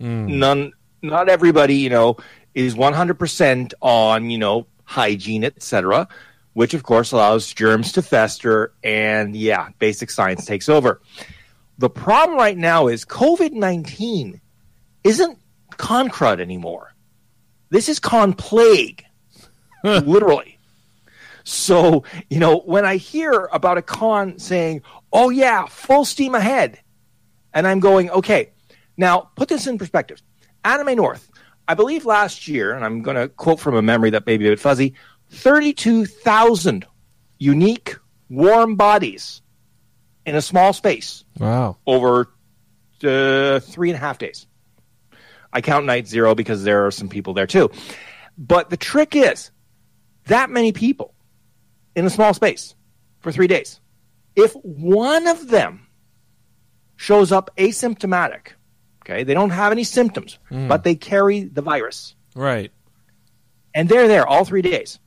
[0.00, 0.28] Mm.
[0.28, 2.16] None, not everybody, you know,
[2.54, 6.08] is 100% on, you know, hygiene, etc.,
[6.54, 11.02] which of course allows germs to fester, and yeah, basic science takes over.
[11.76, 14.40] The problem right now is COVID 19
[15.04, 15.38] isn't
[15.76, 16.94] con crud anymore.
[17.70, 19.04] This is con plague,
[19.82, 20.58] literally.
[21.44, 26.80] So, you know, when I hear about a con saying, oh, yeah, full steam ahead,
[27.54, 28.50] and I'm going, okay,
[28.96, 30.20] now put this in perspective.
[30.64, 31.30] Anime North,
[31.68, 34.46] I believe last year, and I'm going to quote from a memory that may be
[34.46, 34.94] a bit fuzzy
[35.30, 36.86] 32,000
[37.38, 37.96] unique
[38.28, 39.42] warm bodies
[40.24, 41.76] in a small space Wow.
[41.86, 42.28] over
[43.04, 44.46] uh, three and a half days.
[45.56, 47.70] I count night zero because there are some people there too.
[48.36, 49.50] But the trick is
[50.26, 51.14] that many people
[51.94, 52.74] in a small space
[53.20, 53.80] for three days.
[54.36, 55.86] If one of them
[56.96, 58.48] shows up asymptomatic,
[59.02, 60.68] okay, they don't have any symptoms, hmm.
[60.68, 62.70] but they carry the virus, Right.
[63.74, 64.98] and they're there all three days.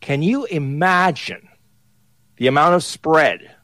[0.00, 1.46] Can you imagine
[2.36, 3.54] the amount of spread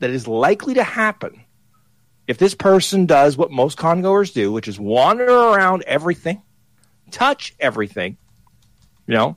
[0.00, 1.41] that is likely to happen
[2.32, 6.40] if this person does what most congoers do, which is wander around everything,
[7.10, 8.16] touch everything,
[9.06, 9.36] you know?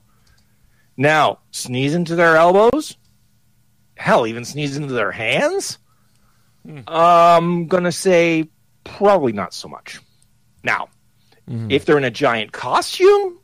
[0.96, 2.96] Now, sneeze into their elbows,
[3.98, 5.76] hell, even sneeze into their hands?
[6.88, 8.48] I'm gonna say
[8.82, 10.00] probably not so much.
[10.64, 10.88] Now,
[11.46, 11.70] mm-hmm.
[11.70, 13.38] if they're in a giant costume,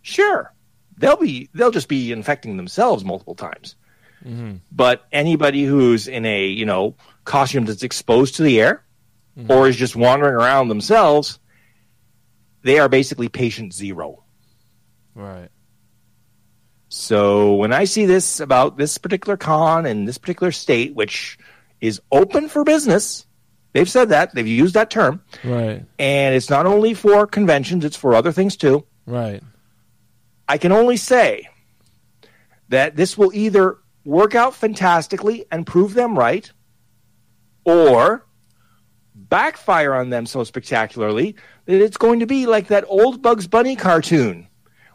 [0.00, 0.52] sure,
[0.98, 3.76] they'll be they'll just be infecting themselves multiple times.
[4.24, 4.56] Mm-hmm.
[4.72, 8.84] But anybody who's in a you know costume that's exposed to the air,
[9.38, 9.50] mm-hmm.
[9.50, 11.38] or is just wandering around themselves,
[12.62, 14.24] they are basically patient zero.
[15.14, 15.48] Right.
[16.88, 21.38] So when I see this about this particular con in this particular state, which
[21.80, 23.26] is open for business,
[23.72, 25.84] they've said that they've used that term, Right.
[25.98, 28.84] and it's not only for conventions; it's for other things too.
[29.06, 29.42] Right.
[30.48, 31.48] I can only say
[32.68, 36.50] that this will either work out fantastically and prove them right,
[37.64, 38.24] or
[39.14, 41.34] backfire on them so spectacularly
[41.66, 44.48] that it's going to be like that old Bugs Bunny cartoon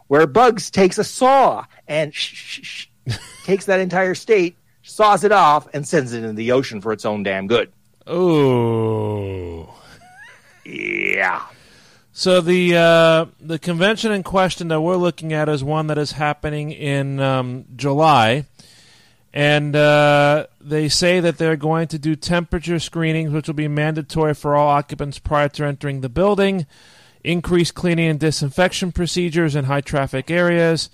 [0.08, 5.32] where Bugs takes a saw and sh- sh- sh- takes that entire state, saws it
[5.32, 7.72] off, and sends it into the ocean for its own damn good.
[8.06, 9.74] Oh.
[10.64, 11.42] Yeah.
[12.12, 16.12] So the uh, the convention in question that we're looking at is one that is
[16.12, 18.44] happening in um, July,
[19.32, 24.34] and uh, they say that they're going to do temperature screenings, which will be mandatory
[24.34, 26.66] for all occupants prior to entering the building.
[27.24, 30.88] Increased cleaning and disinfection procedures in high traffic areas.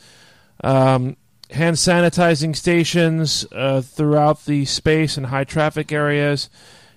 [0.62, 1.16] Um,
[1.51, 6.49] hand sanitizing stations uh, throughout the space in high traffic areas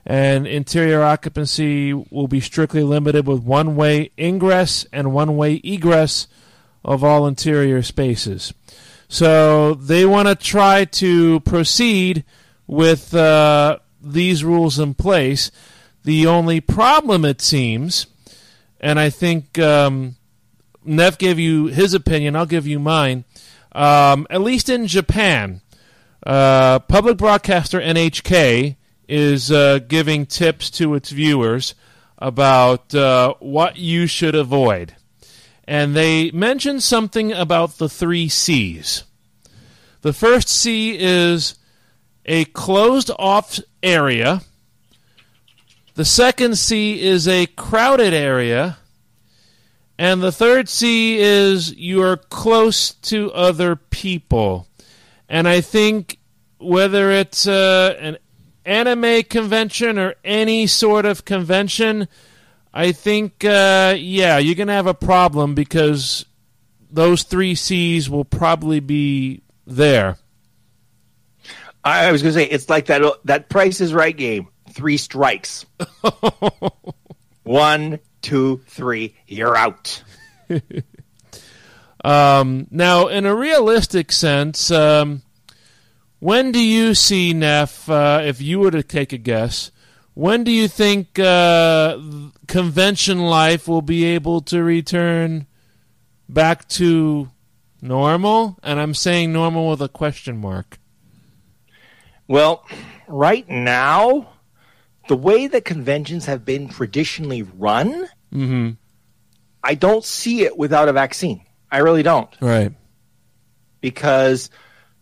[0.09, 6.27] and interior occupancy will be strictly limited with one way ingress and one way egress
[6.85, 8.53] of all interior spaces.
[9.07, 12.23] So they want to try to proceed
[12.65, 15.51] with uh, these rules in place.
[16.03, 18.07] The only problem, it seems,
[18.79, 20.15] and I think um,
[20.83, 23.25] Neff gave you his opinion, I'll give you mine.
[23.73, 25.61] Um, at least in Japan,
[26.25, 28.75] uh, public broadcaster NHK
[29.07, 31.75] is uh, giving tips to its viewers
[32.17, 34.95] about uh, what you should avoid.
[35.67, 39.03] And they mentioned something about the three C's.
[40.01, 41.55] The first C is
[42.25, 44.41] a closed off area.
[45.95, 48.77] The second C is a crowded area.
[49.97, 54.67] And the third C is you are close to other people.
[55.27, 56.19] And I think
[56.59, 58.17] whether it's uh, an
[58.63, 62.07] anime convention or any sort of convention,
[62.77, 66.27] I think, uh, yeah, you're going to have a problem because
[66.91, 70.17] those three C's will probably be there.
[71.83, 74.49] I was going to say it's like that that Price is Right game.
[74.73, 75.65] Three strikes.
[77.43, 79.15] One, two, three.
[79.25, 80.03] You're out.
[82.03, 85.23] Um, now, in a realistic sense, um,
[86.19, 87.89] when do you see Neff?
[87.89, 89.71] Uh, if you were to take a guess,
[90.17, 91.99] when do you think uh,
[92.47, 95.45] convention life will be able to return
[96.27, 97.29] back to
[97.81, 98.57] normal?
[98.63, 100.79] And I'm saying normal with a question mark.
[102.27, 102.65] Well,
[103.07, 104.29] right now,
[105.07, 108.71] the way that conventions have been traditionally run, Mm-hmm.
[109.63, 111.41] I don't see it without a vaccine.
[111.71, 112.29] I really don't.
[112.41, 112.73] Right.
[113.81, 114.49] Because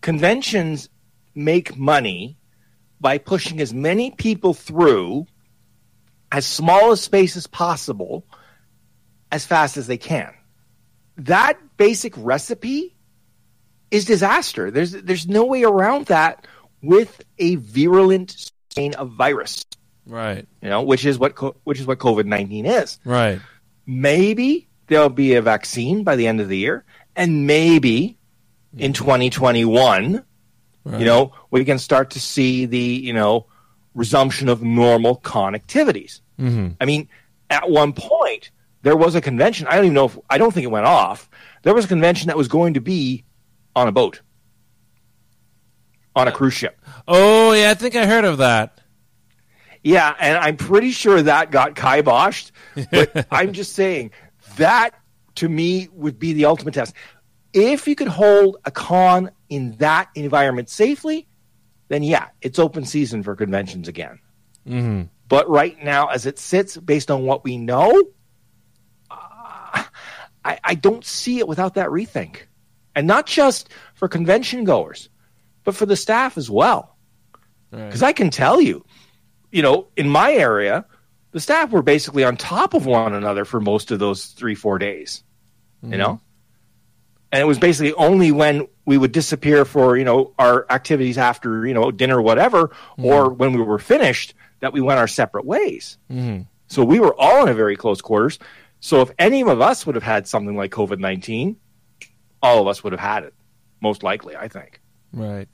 [0.01, 0.89] conventions
[1.33, 2.37] make money
[2.99, 5.25] by pushing as many people through
[6.31, 8.25] as small a space as possible
[9.31, 10.33] as fast as they can.
[11.17, 12.95] That basic recipe
[13.91, 14.71] is disaster.
[14.71, 16.47] There's there's no way around that
[16.81, 18.31] with a virulent
[18.69, 19.65] strain of virus,
[20.05, 20.45] Right.
[20.61, 21.33] you know, which is what
[21.65, 22.99] which is what COVID-19 is.
[23.05, 23.39] Right.
[23.85, 26.83] Maybe there'll be a vaccine by the end of the year
[27.15, 28.17] and maybe
[28.77, 29.03] in mm-hmm.
[29.03, 30.23] 2021
[30.85, 30.99] right.
[30.99, 33.47] you know, we can start to see the, you know,
[33.93, 36.21] resumption of normal connectivities.
[36.39, 36.69] Mm-hmm.
[36.79, 37.09] I mean,
[37.49, 39.67] at one point, there was a convention.
[39.67, 41.29] I don't even know if, I don't think it went off.
[41.63, 43.23] There was a convention that was going to be
[43.75, 44.21] on a boat,
[46.15, 46.79] on a cruise ship.
[47.07, 48.79] Oh, yeah, I think I heard of that.
[49.83, 52.51] Yeah, and I'm pretty sure that got kiboshed.
[52.91, 54.11] But I'm just saying
[54.57, 54.91] that
[55.35, 56.93] to me would be the ultimate test.
[57.53, 61.27] If you could hold a con in that environment safely,
[61.87, 64.19] then yeah, it's open season for conventions again.
[64.67, 65.03] Mm-hmm.
[65.29, 67.91] But right now, as it sits, based on what we know,
[69.09, 69.83] uh,
[70.43, 72.41] I, I don't see it without that rethink.
[72.97, 75.07] And not just for convention goers,
[75.63, 76.97] but for the staff as well.
[77.71, 77.85] Right.
[77.85, 78.85] Because I can tell you,
[79.51, 80.85] you know, in my area,
[81.31, 84.79] the staff were basically on top of one another for most of those three, four
[84.79, 85.23] days.
[85.81, 86.19] You know?
[87.35, 91.67] And it was basically only when we would disappear for you know our activities after
[91.67, 95.45] you know dinner or whatever or when we were finished that we went our separate
[95.45, 95.97] ways
[96.67, 98.39] so we were all in a very close quarters
[98.79, 101.55] so if any of us would have had something like covid-19
[102.41, 103.33] all of us would have had it
[103.81, 104.79] most likely i think
[105.13, 105.47] Right.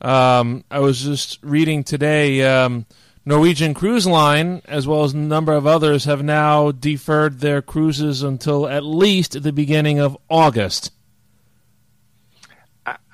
[0.00, 2.42] Um, I was just reading today.
[2.44, 2.86] Um,
[3.24, 8.22] Norwegian Cruise Line, as well as a number of others, have now deferred their cruises
[8.22, 10.92] until at least the beginning of August.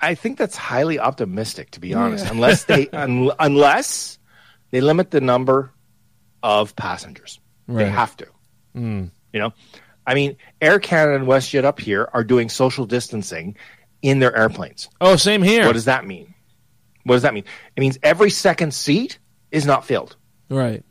[0.09, 4.19] I, think that's highly optimistic to be honest unless they un, unless
[4.71, 5.73] they limit the number
[6.43, 7.41] of passengers.
[7.67, 8.27] They have to.
[8.75, 9.07] Hmm.
[9.33, 9.53] You know?
[10.07, 13.57] I mean air canada and westjet up here are doing social distancing
[14.03, 14.89] in their airplanes.
[15.01, 15.67] Oh, same here.
[15.67, 16.35] what does that mean?
[17.05, 17.45] What does that mean?
[17.77, 19.19] It means every second seat
[19.51, 20.17] is not filled.
[20.51, 20.85] Right.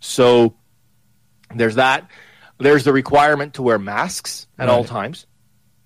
[0.00, 0.54] so
[1.54, 2.08] there's that.
[2.58, 5.26] There's the requirement to wear masks at all times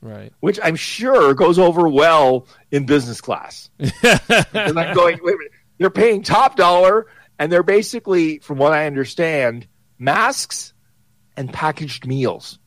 [0.03, 0.33] Right.
[0.41, 3.69] which I'm sure goes over well in business class.
[3.79, 7.07] and I'm going, wait a minute, they're paying top dollar,
[7.39, 9.67] and they're basically, from what I understand,
[9.99, 10.73] masks
[11.37, 12.59] and packaged meals.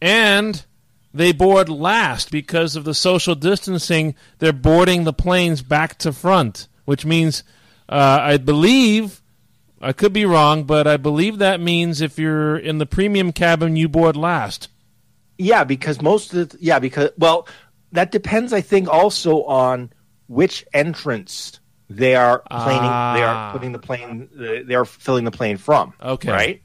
[0.00, 0.64] And
[1.12, 4.16] they board last because of the social distancing.
[4.38, 7.44] They're boarding the planes back to front, which means
[7.88, 9.22] uh, I believe
[9.80, 13.76] I could be wrong, but I believe that means if you're in the premium cabin,
[13.76, 14.68] you board last.
[15.38, 17.48] Yeah, because most of the, yeah, because, well,
[17.92, 19.90] that depends, I think, also on
[20.28, 21.60] which entrance
[21.90, 23.48] they are planing, they Ah.
[23.48, 25.92] are putting the plane, they are filling the plane from.
[26.02, 26.30] Okay.
[26.30, 26.62] Right?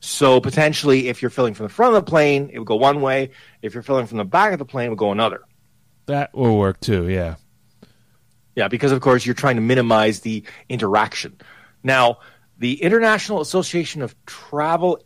[0.00, 3.00] So potentially, if you're filling from the front of the plane, it would go one
[3.00, 3.30] way.
[3.62, 5.40] If you're filling from the back of the plane, it would go another.
[6.06, 7.08] That will work too.
[7.08, 7.36] Yeah.
[8.54, 11.36] Yeah, because of course you're trying to minimize the interaction.
[11.82, 12.18] Now,
[12.58, 15.00] the International Association of Travel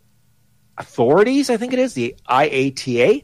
[0.81, 3.23] Authorities, I think it is, the IATA,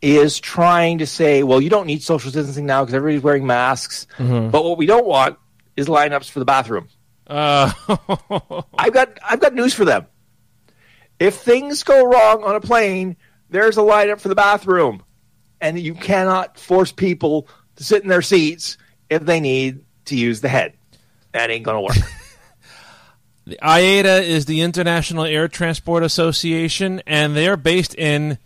[0.00, 4.06] is trying to say, well, you don't need social distancing now because everybody's wearing masks.
[4.50, 5.38] But what we don't want
[5.76, 6.88] is lineups for the bathroom.
[7.26, 7.72] Uh,
[8.78, 10.06] I've got I've got news for them.
[11.18, 13.16] If things go wrong on a plane,
[13.50, 15.02] there's a lineup for the bathroom,
[15.60, 18.78] and you cannot force people to sit in their seats
[19.10, 20.74] if they need to use the head.
[21.32, 21.96] That ain't gonna work.
[23.46, 28.38] the IATA is the International Air Transport Association, and they are based in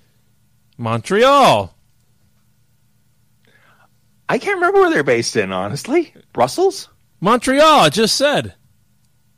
[0.76, 1.74] Montreal.
[4.28, 6.12] I can't remember where they're based in, honestly.
[6.34, 6.88] Brussels?
[7.20, 8.54] Montreal, I just said.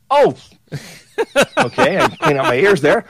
[0.09, 0.35] Oh,
[1.57, 1.97] okay.
[1.97, 3.05] I clean out my ears there.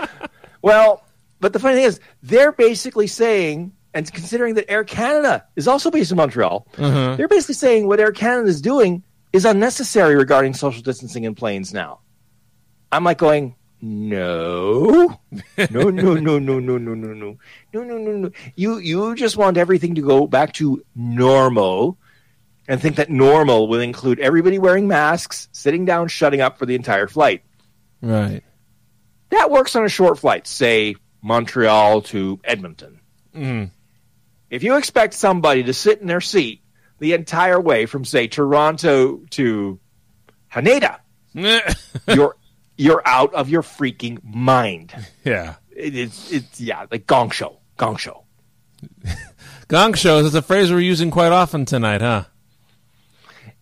[0.61, 1.03] Well,
[1.39, 5.89] but the funny thing is, they're basically saying, and considering that Air Canada is also
[5.89, 7.17] based in Montreal, mm-hmm.
[7.17, 11.73] they're basically saying what Air Canada is doing is unnecessary regarding social distancing in planes
[11.73, 11.99] now.
[12.93, 15.19] I'm like going, no,
[15.57, 17.37] no, no, no, no, no, no, no, no, no,
[17.73, 18.31] no, no, no.
[18.55, 21.97] You you just want everything to go back to normal,
[22.67, 26.75] and think that normal will include everybody wearing masks, sitting down, shutting up for the
[26.75, 27.43] entire flight.
[27.99, 28.43] Right.
[29.31, 32.99] That works on a short flight, say Montreal to Edmonton.
[33.35, 33.71] Mm.
[34.51, 36.61] If you expect somebody to sit in their seat
[36.99, 39.79] the entire way from say Toronto to
[40.51, 40.99] Haneda,
[41.33, 42.35] you're
[42.77, 44.93] you're out of your freaking mind.
[45.23, 45.55] yeah.
[45.75, 48.23] It, it's it's yeah, like gong show, gong show.
[49.69, 52.25] Gong shows is a phrase we're using quite often tonight, huh?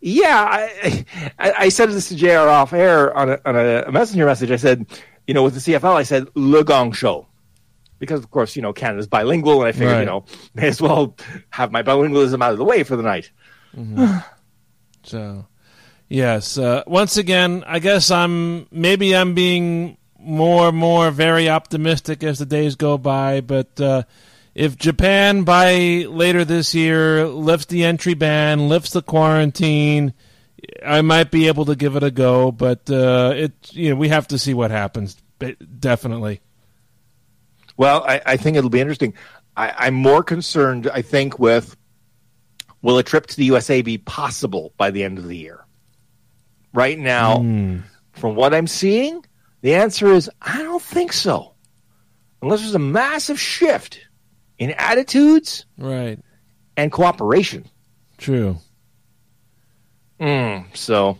[0.02, 1.06] Yeah, I,
[1.38, 4.50] I, I said this to JR off air on a, on a messenger message.
[4.50, 4.88] I said,
[5.28, 7.28] you know, with the CFL, I said Le Gong Show.
[8.00, 10.00] Because, of course, you know, Canada's bilingual, and I figured, Right.
[10.00, 11.16] you know, may as well
[11.52, 13.30] have my bilingualism out of the way for the night.
[13.78, 14.18] Mm-hmm.
[15.04, 15.48] So,
[16.12, 16.58] yes.
[16.58, 22.40] Uh, once again, I guess I'm maybe I'm being more and more very optimistic as
[22.40, 23.42] the days go by.
[23.42, 24.04] But uh,
[24.54, 30.14] if Japan by later this year lifts the entry ban, lifts the quarantine,
[30.86, 32.52] I might be able to give it a go.
[32.52, 35.18] But uh, it, you know, we have to see what happens.
[35.80, 36.42] Definitely.
[37.78, 39.14] Well, I, I think it'll be interesting.
[39.58, 41.76] I, I'm more concerned, I think, with
[42.82, 45.66] will a trip to the USA be possible by the end of the year?
[46.74, 47.38] Right now,
[48.14, 49.26] from what I'm seeing,
[49.62, 51.54] the answer is I don't think so.
[52.42, 54.00] Unless there's a massive shift
[54.58, 56.18] in attitudes Right.
[56.78, 57.68] and cooperation.
[58.18, 58.58] True.
[60.20, 61.18] Mm, so,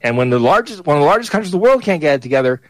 [0.00, 2.22] and when the largest one of the largest countries in the world can't get it
[2.22, 2.62] together,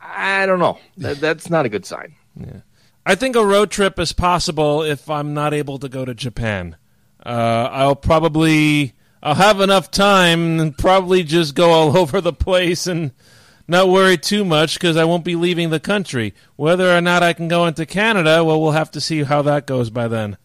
[0.00, 0.78] I don't know.
[0.98, 2.14] That, that's not a good sign.
[2.38, 2.60] Yeah.
[3.04, 6.76] I think a road trip is possible if I'm not able to go to Japan.
[7.24, 8.92] Uh, I'll probably
[9.22, 13.12] I'll have enough time and probably just go all over the place and
[13.68, 16.34] not worry too much because I won't be leaving the country.
[16.56, 19.66] Whether or not I can go into Canada, well, we'll have to see how that
[19.66, 20.36] goes by then.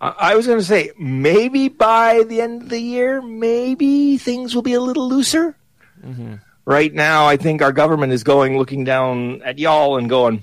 [0.00, 4.62] I was going to say maybe by the end of the year, maybe things will
[4.62, 5.56] be a little looser.
[6.04, 6.34] Mm-hmm.
[6.66, 10.42] Right now, I think our government is going looking down at y'all and going,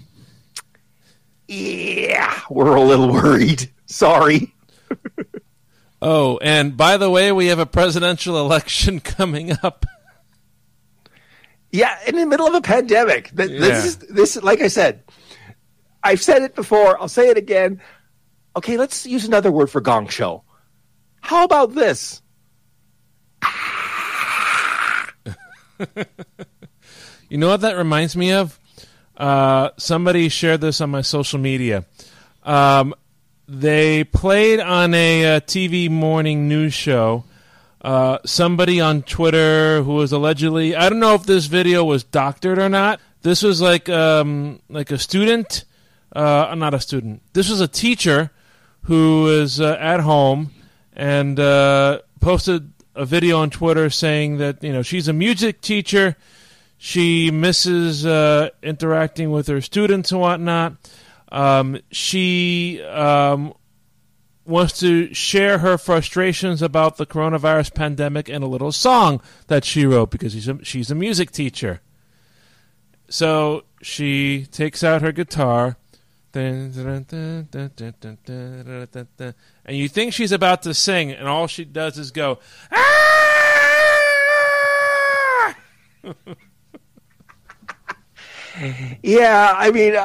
[1.48, 3.72] "Yeah, we're a little worried.
[3.86, 4.54] Sorry."
[6.02, 9.86] Oh, and by the way, we have a presidential election coming up.
[11.72, 13.36] Yeah, in the middle of a pandemic.
[13.36, 13.60] Th- Yeah.
[13.60, 14.36] This is this.
[14.44, 15.04] Like I said,
[16.04, 17.00] I've said it before.
[17.00, 17.82] I'll say it again.
[18.56, 20.44] Okay, let's use another word for gong show.
[21.22, 22.22] How about this?
[27.30, 28.60] You know what that reminds me of?
[29.16, 31.86] Uh, somebody shared this on my social media.
[32.44, 32.94] Um,
[33.52, 37.26] they played on a uh, TV morning news show.
[37.82, 42.60] Uh, somebody on Twitter who was allegedly I don't know if this video was doctored
[42.60, 43.02] or not.
[43.24, 45.66] This was like um, like a student,
[46.16, 47.24] uh, not a student.
[47.34, 48.32] This was a teacher
[48.84, 50.52] who is uh, at home
[50.94, 56.16] and uh, posted a video on Twitter saying that you know she's a music teacher.
[56.78, 60.78] She misses uh, interacting with her students and whatnot.
[61.32, 63.54] Um, she um,
[64.46, 69.86] wants to share her frustrations about the coronavirus pandemic in a little song that she
[69.86, 71.82] wrote because she's a, she's a music teacher.
[73.10, 75.78] So she takes out her guitar,
[76.34, 76.74] and
[79.70, 82.40] you think she's about to sing, and all she does is go.
[82.72, 82.82] "Ah!"
[89.04, 90.00] Yeah, I mean, I,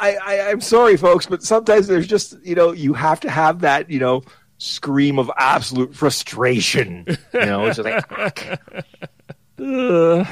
[0.00, 3.60] I, I, I'm sorry, folks, but sometimes there's just, you know, you have to have
[3.60, 4.22] that, you know,
[4.58, 7.04] scream of absolute frustration.
[7.32, 7.88] You know, it's just
[8.18, 8.60] like,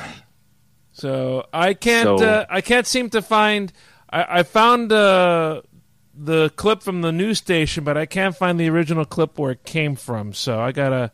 [0.92, 2.18] So I can't.
[2.18, 3.72] So- uh, I can't seem to find.
[4.10, 5.62] I, I found uh,
[6.14, 9.64] the clip from the news station, but I can't find the original clip where it
[9.64, 10.32] came from.
[10.32, 11.12] So I gotta.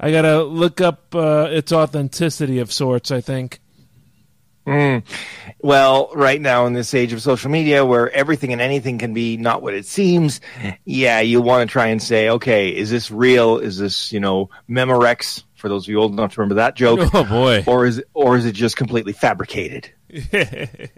[0.00, 3.10] I gotta look up uh, its authenticity of sorts.
[3.10, 3.60] I think.
[4.68, 5.02] Mm.
[5.60, 9.36] Well, right now in this age of social media where everything and anything can be
[9.36, 10.40] not what it seems,
[10.84, 13.58] yeah, you want to try and say, okay, is this real?
[13.58, 17.10] Is this, you know, Memorex for those of you old enough to remember that joke?
[17.12, 17.64] Oh boy.
[17.66, 19.90] Or is or is it just completely fabricated?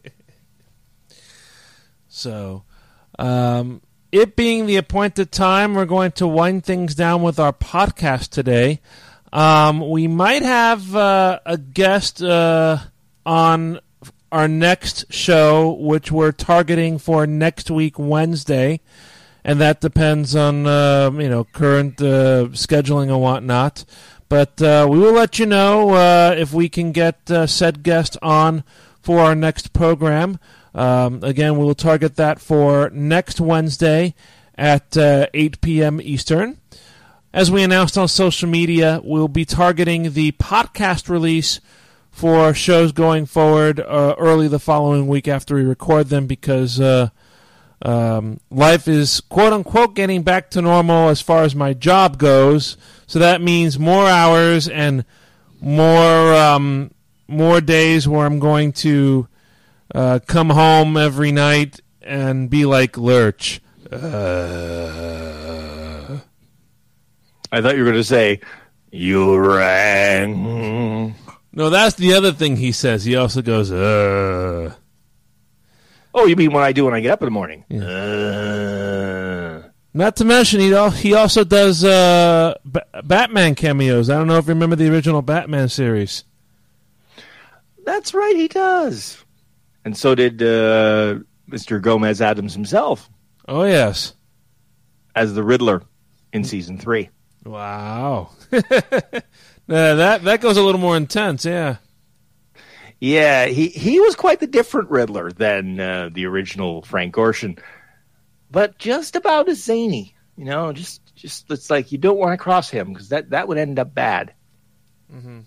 [2.13, 2.65] So,
[3.21, 8.31] um, it being the appointed time, we're going to wind things down with our podcast
[8.31, 8.81] today.
[9.33, 12.79] Um, we might have uh, a guest uh,
[13.31, 13.79] on
[14.33, 18.81] our next show, which we're targeting for next week, Wednesday.
[19.45, 23.85] And that depends on uh, you know current uh, scheduling and whatnot.
[24.29, 28.17] But uh, we will let you know uh, if we can get uh, said guest
[28.21, 28.65] on
[29.01, 30.41] for our next program.
[30.75, 34.15] Um, again, we will target that for next Wednesday
[34.57, 36.01] at uh, 8 p.m.
[36.01, 36.59] Eastern.
[37.33, 41.61] As we announced on social media, we'll be targeting the podcast release
[42.11, 47.09] for shows going forward uh, early the following week after we record them because uh,
[47.83, 52.77] um, life is quote unquote getting back to normal as far as my job goes.
[53.07, 55.05] So that means more hours and
[55.61, 56.91] more um,
[57.27, 59.29] more days where I'm going to
[59.95, 63.61] uh, come home every night and be like Lurch.
[63.91, 63.99] Uh,
[67.53, 68.41] I thought you were going to say,
[68.91, 71.15] you rang.
[71.53, 73.05] No, that's the other thing he says.
[73.05, 74.75] He also goes, uh.
[76.15, 77.65] Oh, you mean when I do when I get up in the morning?
[77.73, 79.63] Uh,
[79.95, 80.69] Not to mention, he
[81.01, 84.11] he also does uh, B- Batman cameos.
[84.11, 86.25] I don't know if you remember the original Batman series.
[87.85, 89.25] that's right, he does.
[89.85, 91.81] And so did uh, Mr.
[91.81, 93.09] Gomez Addams himself
[93.49, 94.15] Oh yes,
[95.17, 95.83] as the Riddler
[96.33, 97.09] in season three.
[97.45, 98.31] wow.
[99.71, 101.45] Uh, that that goes a little more intense.
[101.45, 101.77] Yeah.
[102.99, 107.59] Yeah, he, he was quite the different Riddler than uh, the original Frank Gorshin,
[108.51, 110.15] but just about as zany.
[110.37, 113.49] You know, just just it's like you don't want to cross him because that that
[113.49, 114.35] would end up bad.
[115.15, 115.41] Mm-hmm.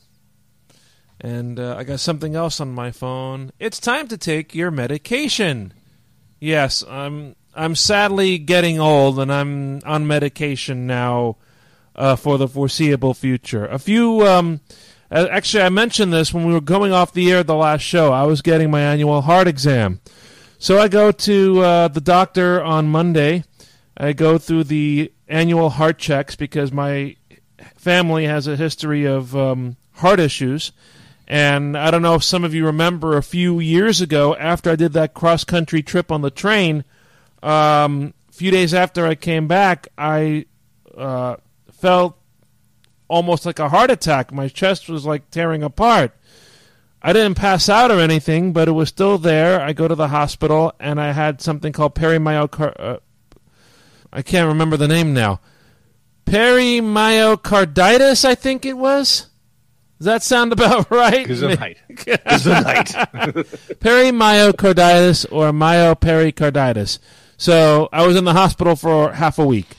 [1.21, 3.51] And uh, I got something else on my phone.
[3.59, 5.73] It's time to take your medication.
[6.39, 11.37] Yes, I'm I'm sadly getting old, and I'm on medication now
[11.95, 13.65] uh, for the foreseeable future.
[13.65, 14.61] A few, um,
[15.11, 18.11] uh, actually, I mentioned this when we were going off the air the last show.
[18.11, 20.01] I was getting my annual heart exam,
[20.57, 23.43] so I go to uh, the doctor on Monday.
[23.95, 27.15] I go through the annual heart checks because my
[27.75, 30.71] family has a history of um, heart issues,
[31.27, 34.75] And I don't know if some of you remember a few years ago, after I
[34.75, 36.83] did that cross country trip on the train,
[37.41, 40.45] um, a few days after I came back, I
[40.97, 41.37] uh,
[41.83, 42.17] felt
[43.09, 44.31] almost like a heart attack.
[44.31, 46.13] My chest was like tearing apart.
[47.01, 49.59] I didn't pass out or anything, but it was still there.
[49.59, 52.79] I go to the hospital and I had something called perimyocarditis.
[52.79, 52.99] Uh,
[54.13, 55.41] I can't remember the name now.
[56.25, 59.27] Perimyocarditis, I think it was.
[59.97, 61.27] Does that sound about right?
[61.27, 61.75] Gesundheit.
[61.91, 62.87] Gesundheit.
[63.79, 66.99] Perimyocarditis or myopericarditis.
[67.35, 69.75] So I was in the hospital for half a week.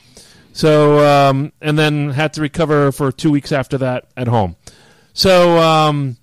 [0.54, 4.54] So um, and then had to recover for two weeks after that at home.
[5.12, 6.16] So um,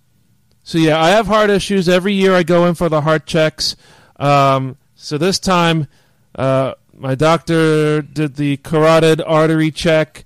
[0.64, 1.90] so yeah, I have heart issues.
[1.90, 3.76] Every year I go in for the heart checks.
[4.16, 5.88] Um, so this time,
[6.34, 10.24] uh, my doctor did the carotid artery check,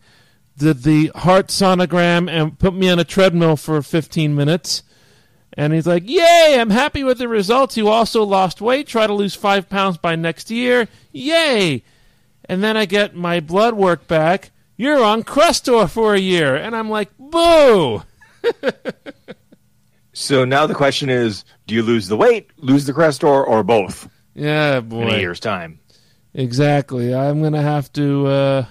[0.56, 4.84] did the heart sonogram, and put me on a treadmill for 15 minutes.
[5.54, 7.76] And he's like, Yay, I'm happy with the results.
[7.76, 8.86] You also lost weight.
[8.86, 10.88] Try to lose five pounds by next year.
[11.12, 11.84] Yay.
[12.48, 14.52] And then I get my blood work back.
[14.78, 16.56] You're on Crestor for a year.
[16.56, 18.04] And I'm like, Boo.
[20.14, 24.10] so now the question is do you lose the weight, lose the Crestor, or both
[24.34, 25.02] Yeah, boy.
[25.04, 25.80] in a year's time?
[26.34, 27.16] Exactly.
[27.16, 28.66] I'm going to have to uh,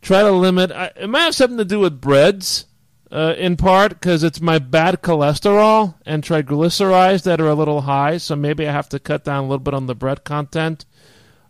[0.00, 0.72] try to limit.
[0.72, 2.66] I, it might have something to do with breads,
[3.10, 8.16] uh, in part, because it's my bad cholesterol and triglycerides that are a little high.
[8.18, 10.84] So maybe I have to cut down a little bit on the bread content.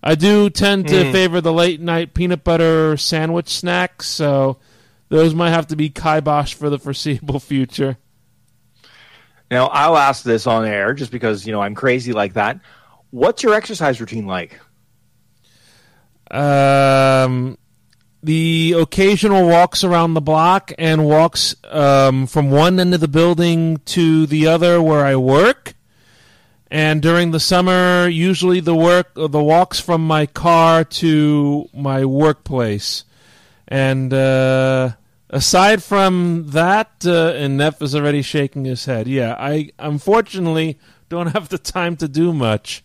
[0.03, 1.13] I do tend to Mm.
[1.13, 4.59] favor the late night peanut butter sandwich snacks, so
[5.09, 7.99] those might have to be kibosh for the foreseeable future.
[9.51, 12.59] Now, I'll ask this on air just because, you know, I'm crazy like that.
[13.11, 14.59] What's your exercise routine like?
[16.31, 17.59] Um,
[18.23, 23.79] the occasional walks around the block and walks um, from one end of the building
[23.87, 25.75] to the other where I work.
[26.73, 33.05] And during the summer, usually the work, the walks from my car to my workplace.
[33.69, 34.93] And uh,
[35.29, 39.07] aside from that, uh, and Neff is already shaking his head.
[39.07, 40.79] Yeah, I unfortunately
[41.11, 42.83] don't have the time to do much.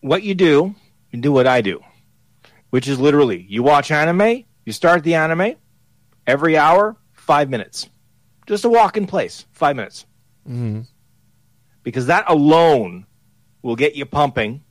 [0.00, 0.76] What you do,
[1.10, 1.82] you do what I do,
[2.70, 5.56] which is literally you watch anime, you start the anime
[6.28, 7.88] every hour, five minutes.
[8.46, 10.06] Just a walk in place, five minutes.
[10.46, 10.82] hmm
[11.84, 13.06] Because that alone
[13.62, 14.64] will get you pumping.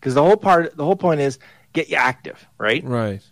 [0.00, 1.38] Because the whole part, the whole point is
[1.72, 2.82] get you active, right?
[2.82, 3.22] Right.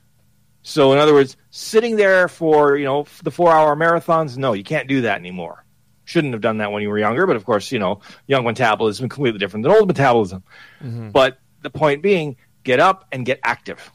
[0.63, 4.87] So, in other words, sitting there for you know the four-hour marathons, no, you can't
[4.87, 5.65] do that anymore.
[6.05, 9.05] Shouldn't have done that when you were younger, but of course, you know, young metabolism
[9.05, 10.43] is completely different than old metabolism.
[10.83, 11.13] Mhm.
[11.13, 13.91] But the point being, get up and get active.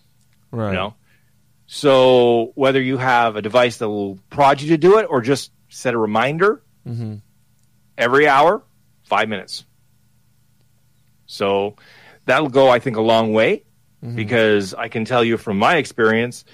[0.52, 0.70] Right.
[0.70, 0.96] You know,
[1.66, 5.52] so whether you have a device that will prod you to do it, or just
[5.70, 7.16] set a reminder hmm
[7.98, 8.64] every hour,
[9.16, 9.66] five minutes.
[11.26, 11.76] So
[12.26, 13.64] that'll go, I think, a long way
[14.04, 14.16] Mhm.
[14.16, 16.46] because I can tell you from my experience,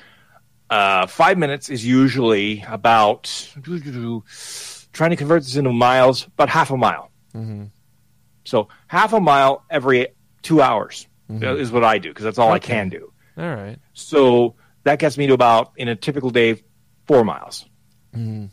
[0.70, 3.24] uh, five minutes is usually about
[4.94, 7.10] trying to convert this into miles, about half a mile.
[7.34, 7.66] hmm
[8.46, 10.08] So half a mile every
[10.42, 11.08] two hours
[11.60, 13.14] is what I do because that's all I can do.
[13.38, 13.78] All right.
[13.94, 16.50] So that gets me to about in a typical day
[17.08, 17.66] four miles.
[18.16, 18.50] Mhm.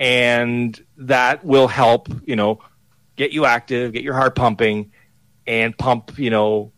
[0.00, 2.58] And that will help you know
[3.16, 4.90] get you active get your heart pumping
[5.46, 6.72] and pump you know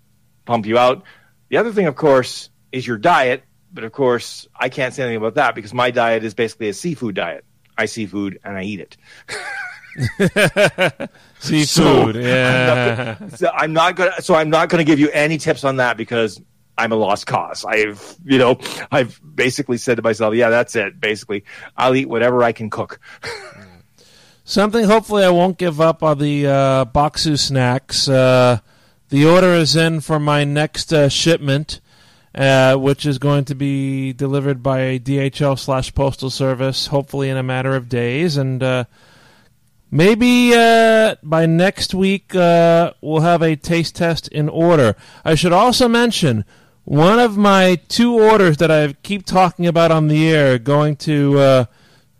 [0.44, 1.04] pump you out
[1.48, 5.16] the other thing of course is your diet but of course i can't say anything
[5.16, 7.44] about that because my diet is basically a seafood diet
[7.78, 8.96] i see food and i eat it
[11.38, 12.14] Seafood.
[12.14, 13.28] So, yeah.
[13.28, 16.40] so i'm not gonna so i'm not gonna give you any tips on that because
[16.78, 18.58] i'm a lost cause i've you know
[18.90, 21.44] i've basically said to myself yeah that's it basically
[21.76, 23.00] i'll eat whatever i can cook
[24.44, 28.08] Something hopefully I won't give up are the uh, Bokksu snacks.
[28.08, 28.58] Uh,
[29.08, 31.80] the order is in for my next uh, shipment,
[32.34, 37.42] uh, which is going to be delivered by DHL slash Postal Service, hopefully in a
[37.44, 38.36] matter of days.
[38.36, 38.84] And uh,
[39.92, 44.96] maybe uh, by next week uh, we'll have a taste test in order.
[45.24, 46.44] I should also mention
[46.84, 51.38] one of my two orders that I keep talking about on the air going to.
[51.38, 51.64] Uh,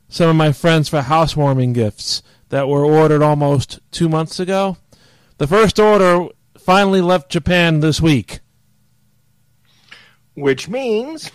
[0.09, 4.77] some of my friends for housewarming gifts that were ordered almost two months ago.
[5.39, 6.27] The first order
[6.59, 8.41] finally left Japan this week.
[10.35, 11.31] which means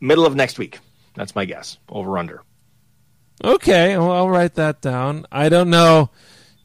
[0.00, 0.78] middle of next week.
[1.14, 1.76] That's my guess.
[1.90, 2.42] Over under.
[3.44, 5.26] Okay, well, I'll write that down.
[5.30, 6.10] I don't know.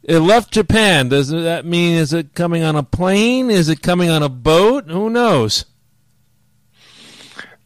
[0.03, 1.09] It left Japan.
[1.09, 3.49] Does that mean is it coming on a plane?
[3.49, 4.89] Is it coming on a boat?
[4.89, 5.65] Who knows?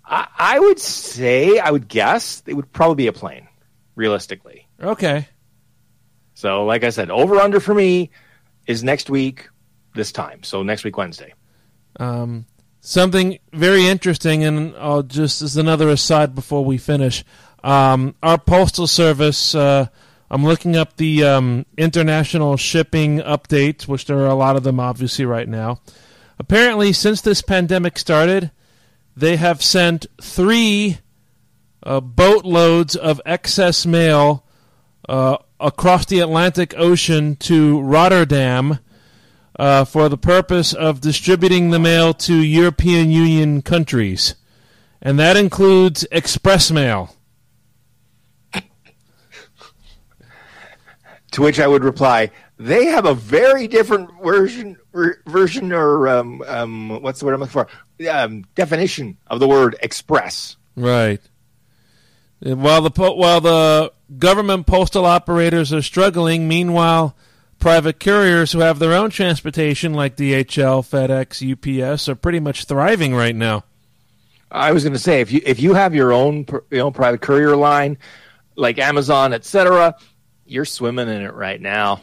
[0.09, 3.47] I, I would say, I would guess it would probably be a plane.
[3.95, 4.67] realistically.
[4.81, 5.27] Okay.
[6.33, 8.11] So, like I said, over under for me
[8.65, 9.49] is next week,
[9.93, 10.41] this time.
[10.43, 11.33] So next week Wednesday.
[11.99, 12.45] Um,
[12.79, 17.25] something very interesting, and I'll just as another aside before we finish.
[17.63, 19.53] Um, our postal service.
[19.53, 19.87] Uh,
[20.31, 24.79] I'm looking up the um, international shipping updates, which there are a lot of them
[24.79, 25.81] obviously right now.
[26.37, 28.51] Apparently, since this pandemic started,
[29.19, 30.99] they have sent three
[31.83, 34.45] uh, boatloads of excess mail
[35.07, 38.79] uh, across the Atlantic Ocean to Rotterdam
[39.57, 44.35] uh, for the purpose of distributing the mail to European Union countries.
[45.01, 47.15] And that includes express mail.
[51.31, 56.43] To which I would reply, they have a very different version, ver- version or um,
[56.45, 57.67] um, what's the word I'm looking for?
[58.11, 60.57] Um, definition of the word express.
[60.75, 61.21] Right.
[62.41, 67.15] And While the po- while the government postal operators are struggling, meanwhile,
[67.59, 71.41] private couriers who have their own transportation, like DHL, FedEx,
[71.91, 73.63] UPS, are pretty much thriving right now.
[74.51, 77.21] I was going to say if you if you have your own your own private
[77.21, 77.97] courier line,
[78.55, 79.95] like Amazon, etc.,
[80.45, 82.01] you're swimming in it right now.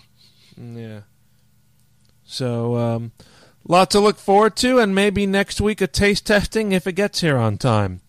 [0.57, 1.01] Yeah.
[2.25, 3.13] So, um,
[3.67, 7.21] lot to look forward to, and maybe next week a taste testing if it gets
[7.21, 8.01] here on time.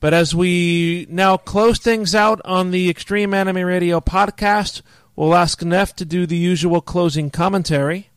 [0.00, 4.82] But as we now close things out on the Extreme Anime Radio podcast,
[5.16, 8.10] we'll ask Neff to do the usual closing commentary.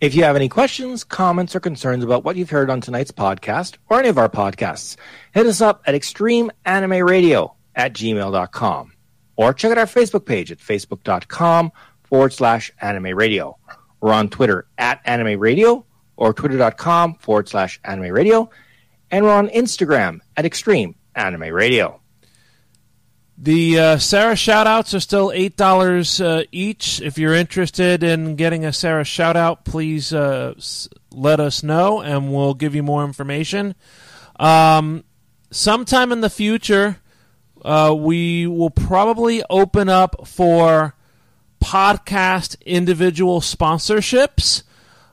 [0.00, 3.76] If you have any questions, comments, or concerns about what you've heard on tonight's podcast
[3.88, 4.96] or any of our podcasts,
[5.32, 8.92] hit us up at extremeanimeradio at gmail.com
[9.36, 11.72] or check out our Facebook page at facebook.com
[12.10, 13.56] forward slash anime radio.
[14.00, 15.84] We're on Twitter at anime radio
[16.16, 18.50] or twitter.com forward slash anime radio.
[19.10, 22.00] And we're on Instagram at extreme anime radio.
[23.38, 27.00] The uh, Sarah shoutouts are still eight dollars uh, each.
[27.00, 32.30] If you're interested in getting a Sarah shoutout, please uh, s- let us know, and
[32.30, 33.74] we'll give you more information.
[34.38, 35.04] Um,
[35.50, 36.98] sometime in the future,
[37.64, 40.94] uh, we will probably open up for
[41.62, 44.62] podcast individual sponsorships.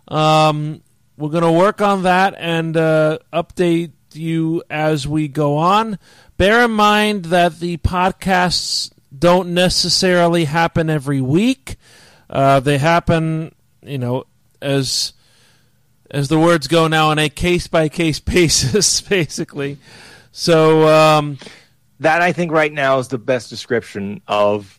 [0.08, 0.82] Um,
[1.18, 6.00] we're going to work on that and uh, update you as we go on.
[6.38, 11.76] Bear in mind that the podcasts don't necessarily happen every week.
[12.30, 14.26] Uh, they happen, you know,
[14.62, 15.14] as
[16.10, 19.78] as the words go now on a case by case basis, basically.
[20.32, 21.38] So um,
[22.00, 24.77] That I think right now is the best description of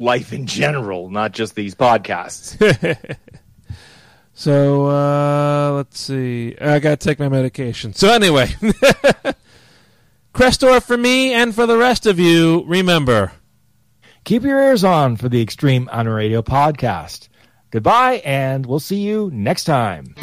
[0.00, 2.56] life in general, not just these podcasts.
[4.32, 6.56] So uh, let's see.
[6.58, 7.92] I gotta take my medication.
[7.92, 8.46] So anyway,
[10.34, 12.64] Crestor for me and for the rest of you.
[12.66, 13.32] Remember,
[14.24, 17.28] Keep your ears on for the Extreme Anime Radio podcast.
[17.70, 20.14] Goodbye, and we'll see you next time.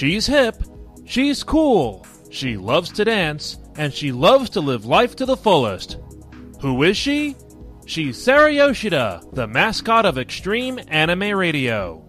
[0.00, 0.56] She's hip,
[1.04, 5.98] she's cool, she loves to dance, and she loves to live life to the fullest.
[6.62, 7.36] Who is she?
[7.84, 12.02] She's Sarah Yoshida, the mascot of Extreme Anime Radio.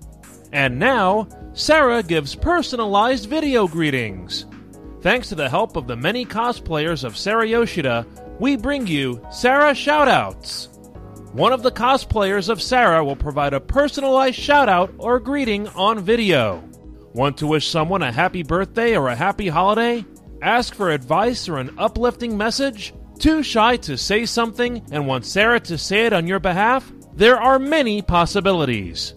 [0.54, 4.46] And now, Sarah gives personalized video greetings.
[5.02, 8.08] Thanks to the help of the many cosplayers of Sarah Yoshida,
[8.40, 10.70] we bring you Sarah Shoutouts.
[11.34, 16.00] one of the cosplayers of Sarah will provide a personalized shout out or greeting on
[16.00, 16.64] video.
[17.14, 20.06] Want to wish someone a happy birthday or a happy holiday?
[20.42, 22.94] Ask for advice or an uplifting message?
[23.20, 26.92] Too shy to say something and want Sarah to say it on your behalf?
[27.14, 29.14] There are many possibilities.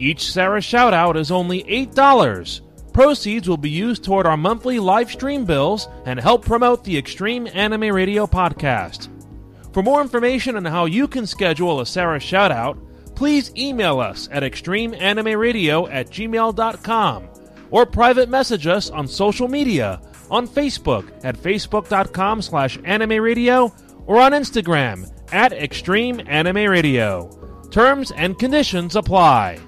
[0.00, 2.92] Each Sarah shoutout is only $8.
[2.92, 7.48] Proceeds will be used toward our monthly live stream bills and help promote the Extreme
[7.54, 9.08] Anime Radio podcast.
[9.72, 12.76] For more information on how you can schedule a Sarah shoutout,
[13.20, 17.28] please email us at extremeanimeradio at gmail.com
[17.70, 20.00] or private message us on social media
[20.30, 23.70] on Facebook at facebook.com slash anime radio
[24.06, 27.28] or on Instagram at Extreme Anime Radio.
[27.70, 29.58] Terms and conditions apply.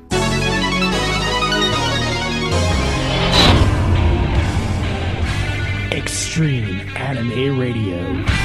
[5.92, 8.41] Extreme Anime Radio.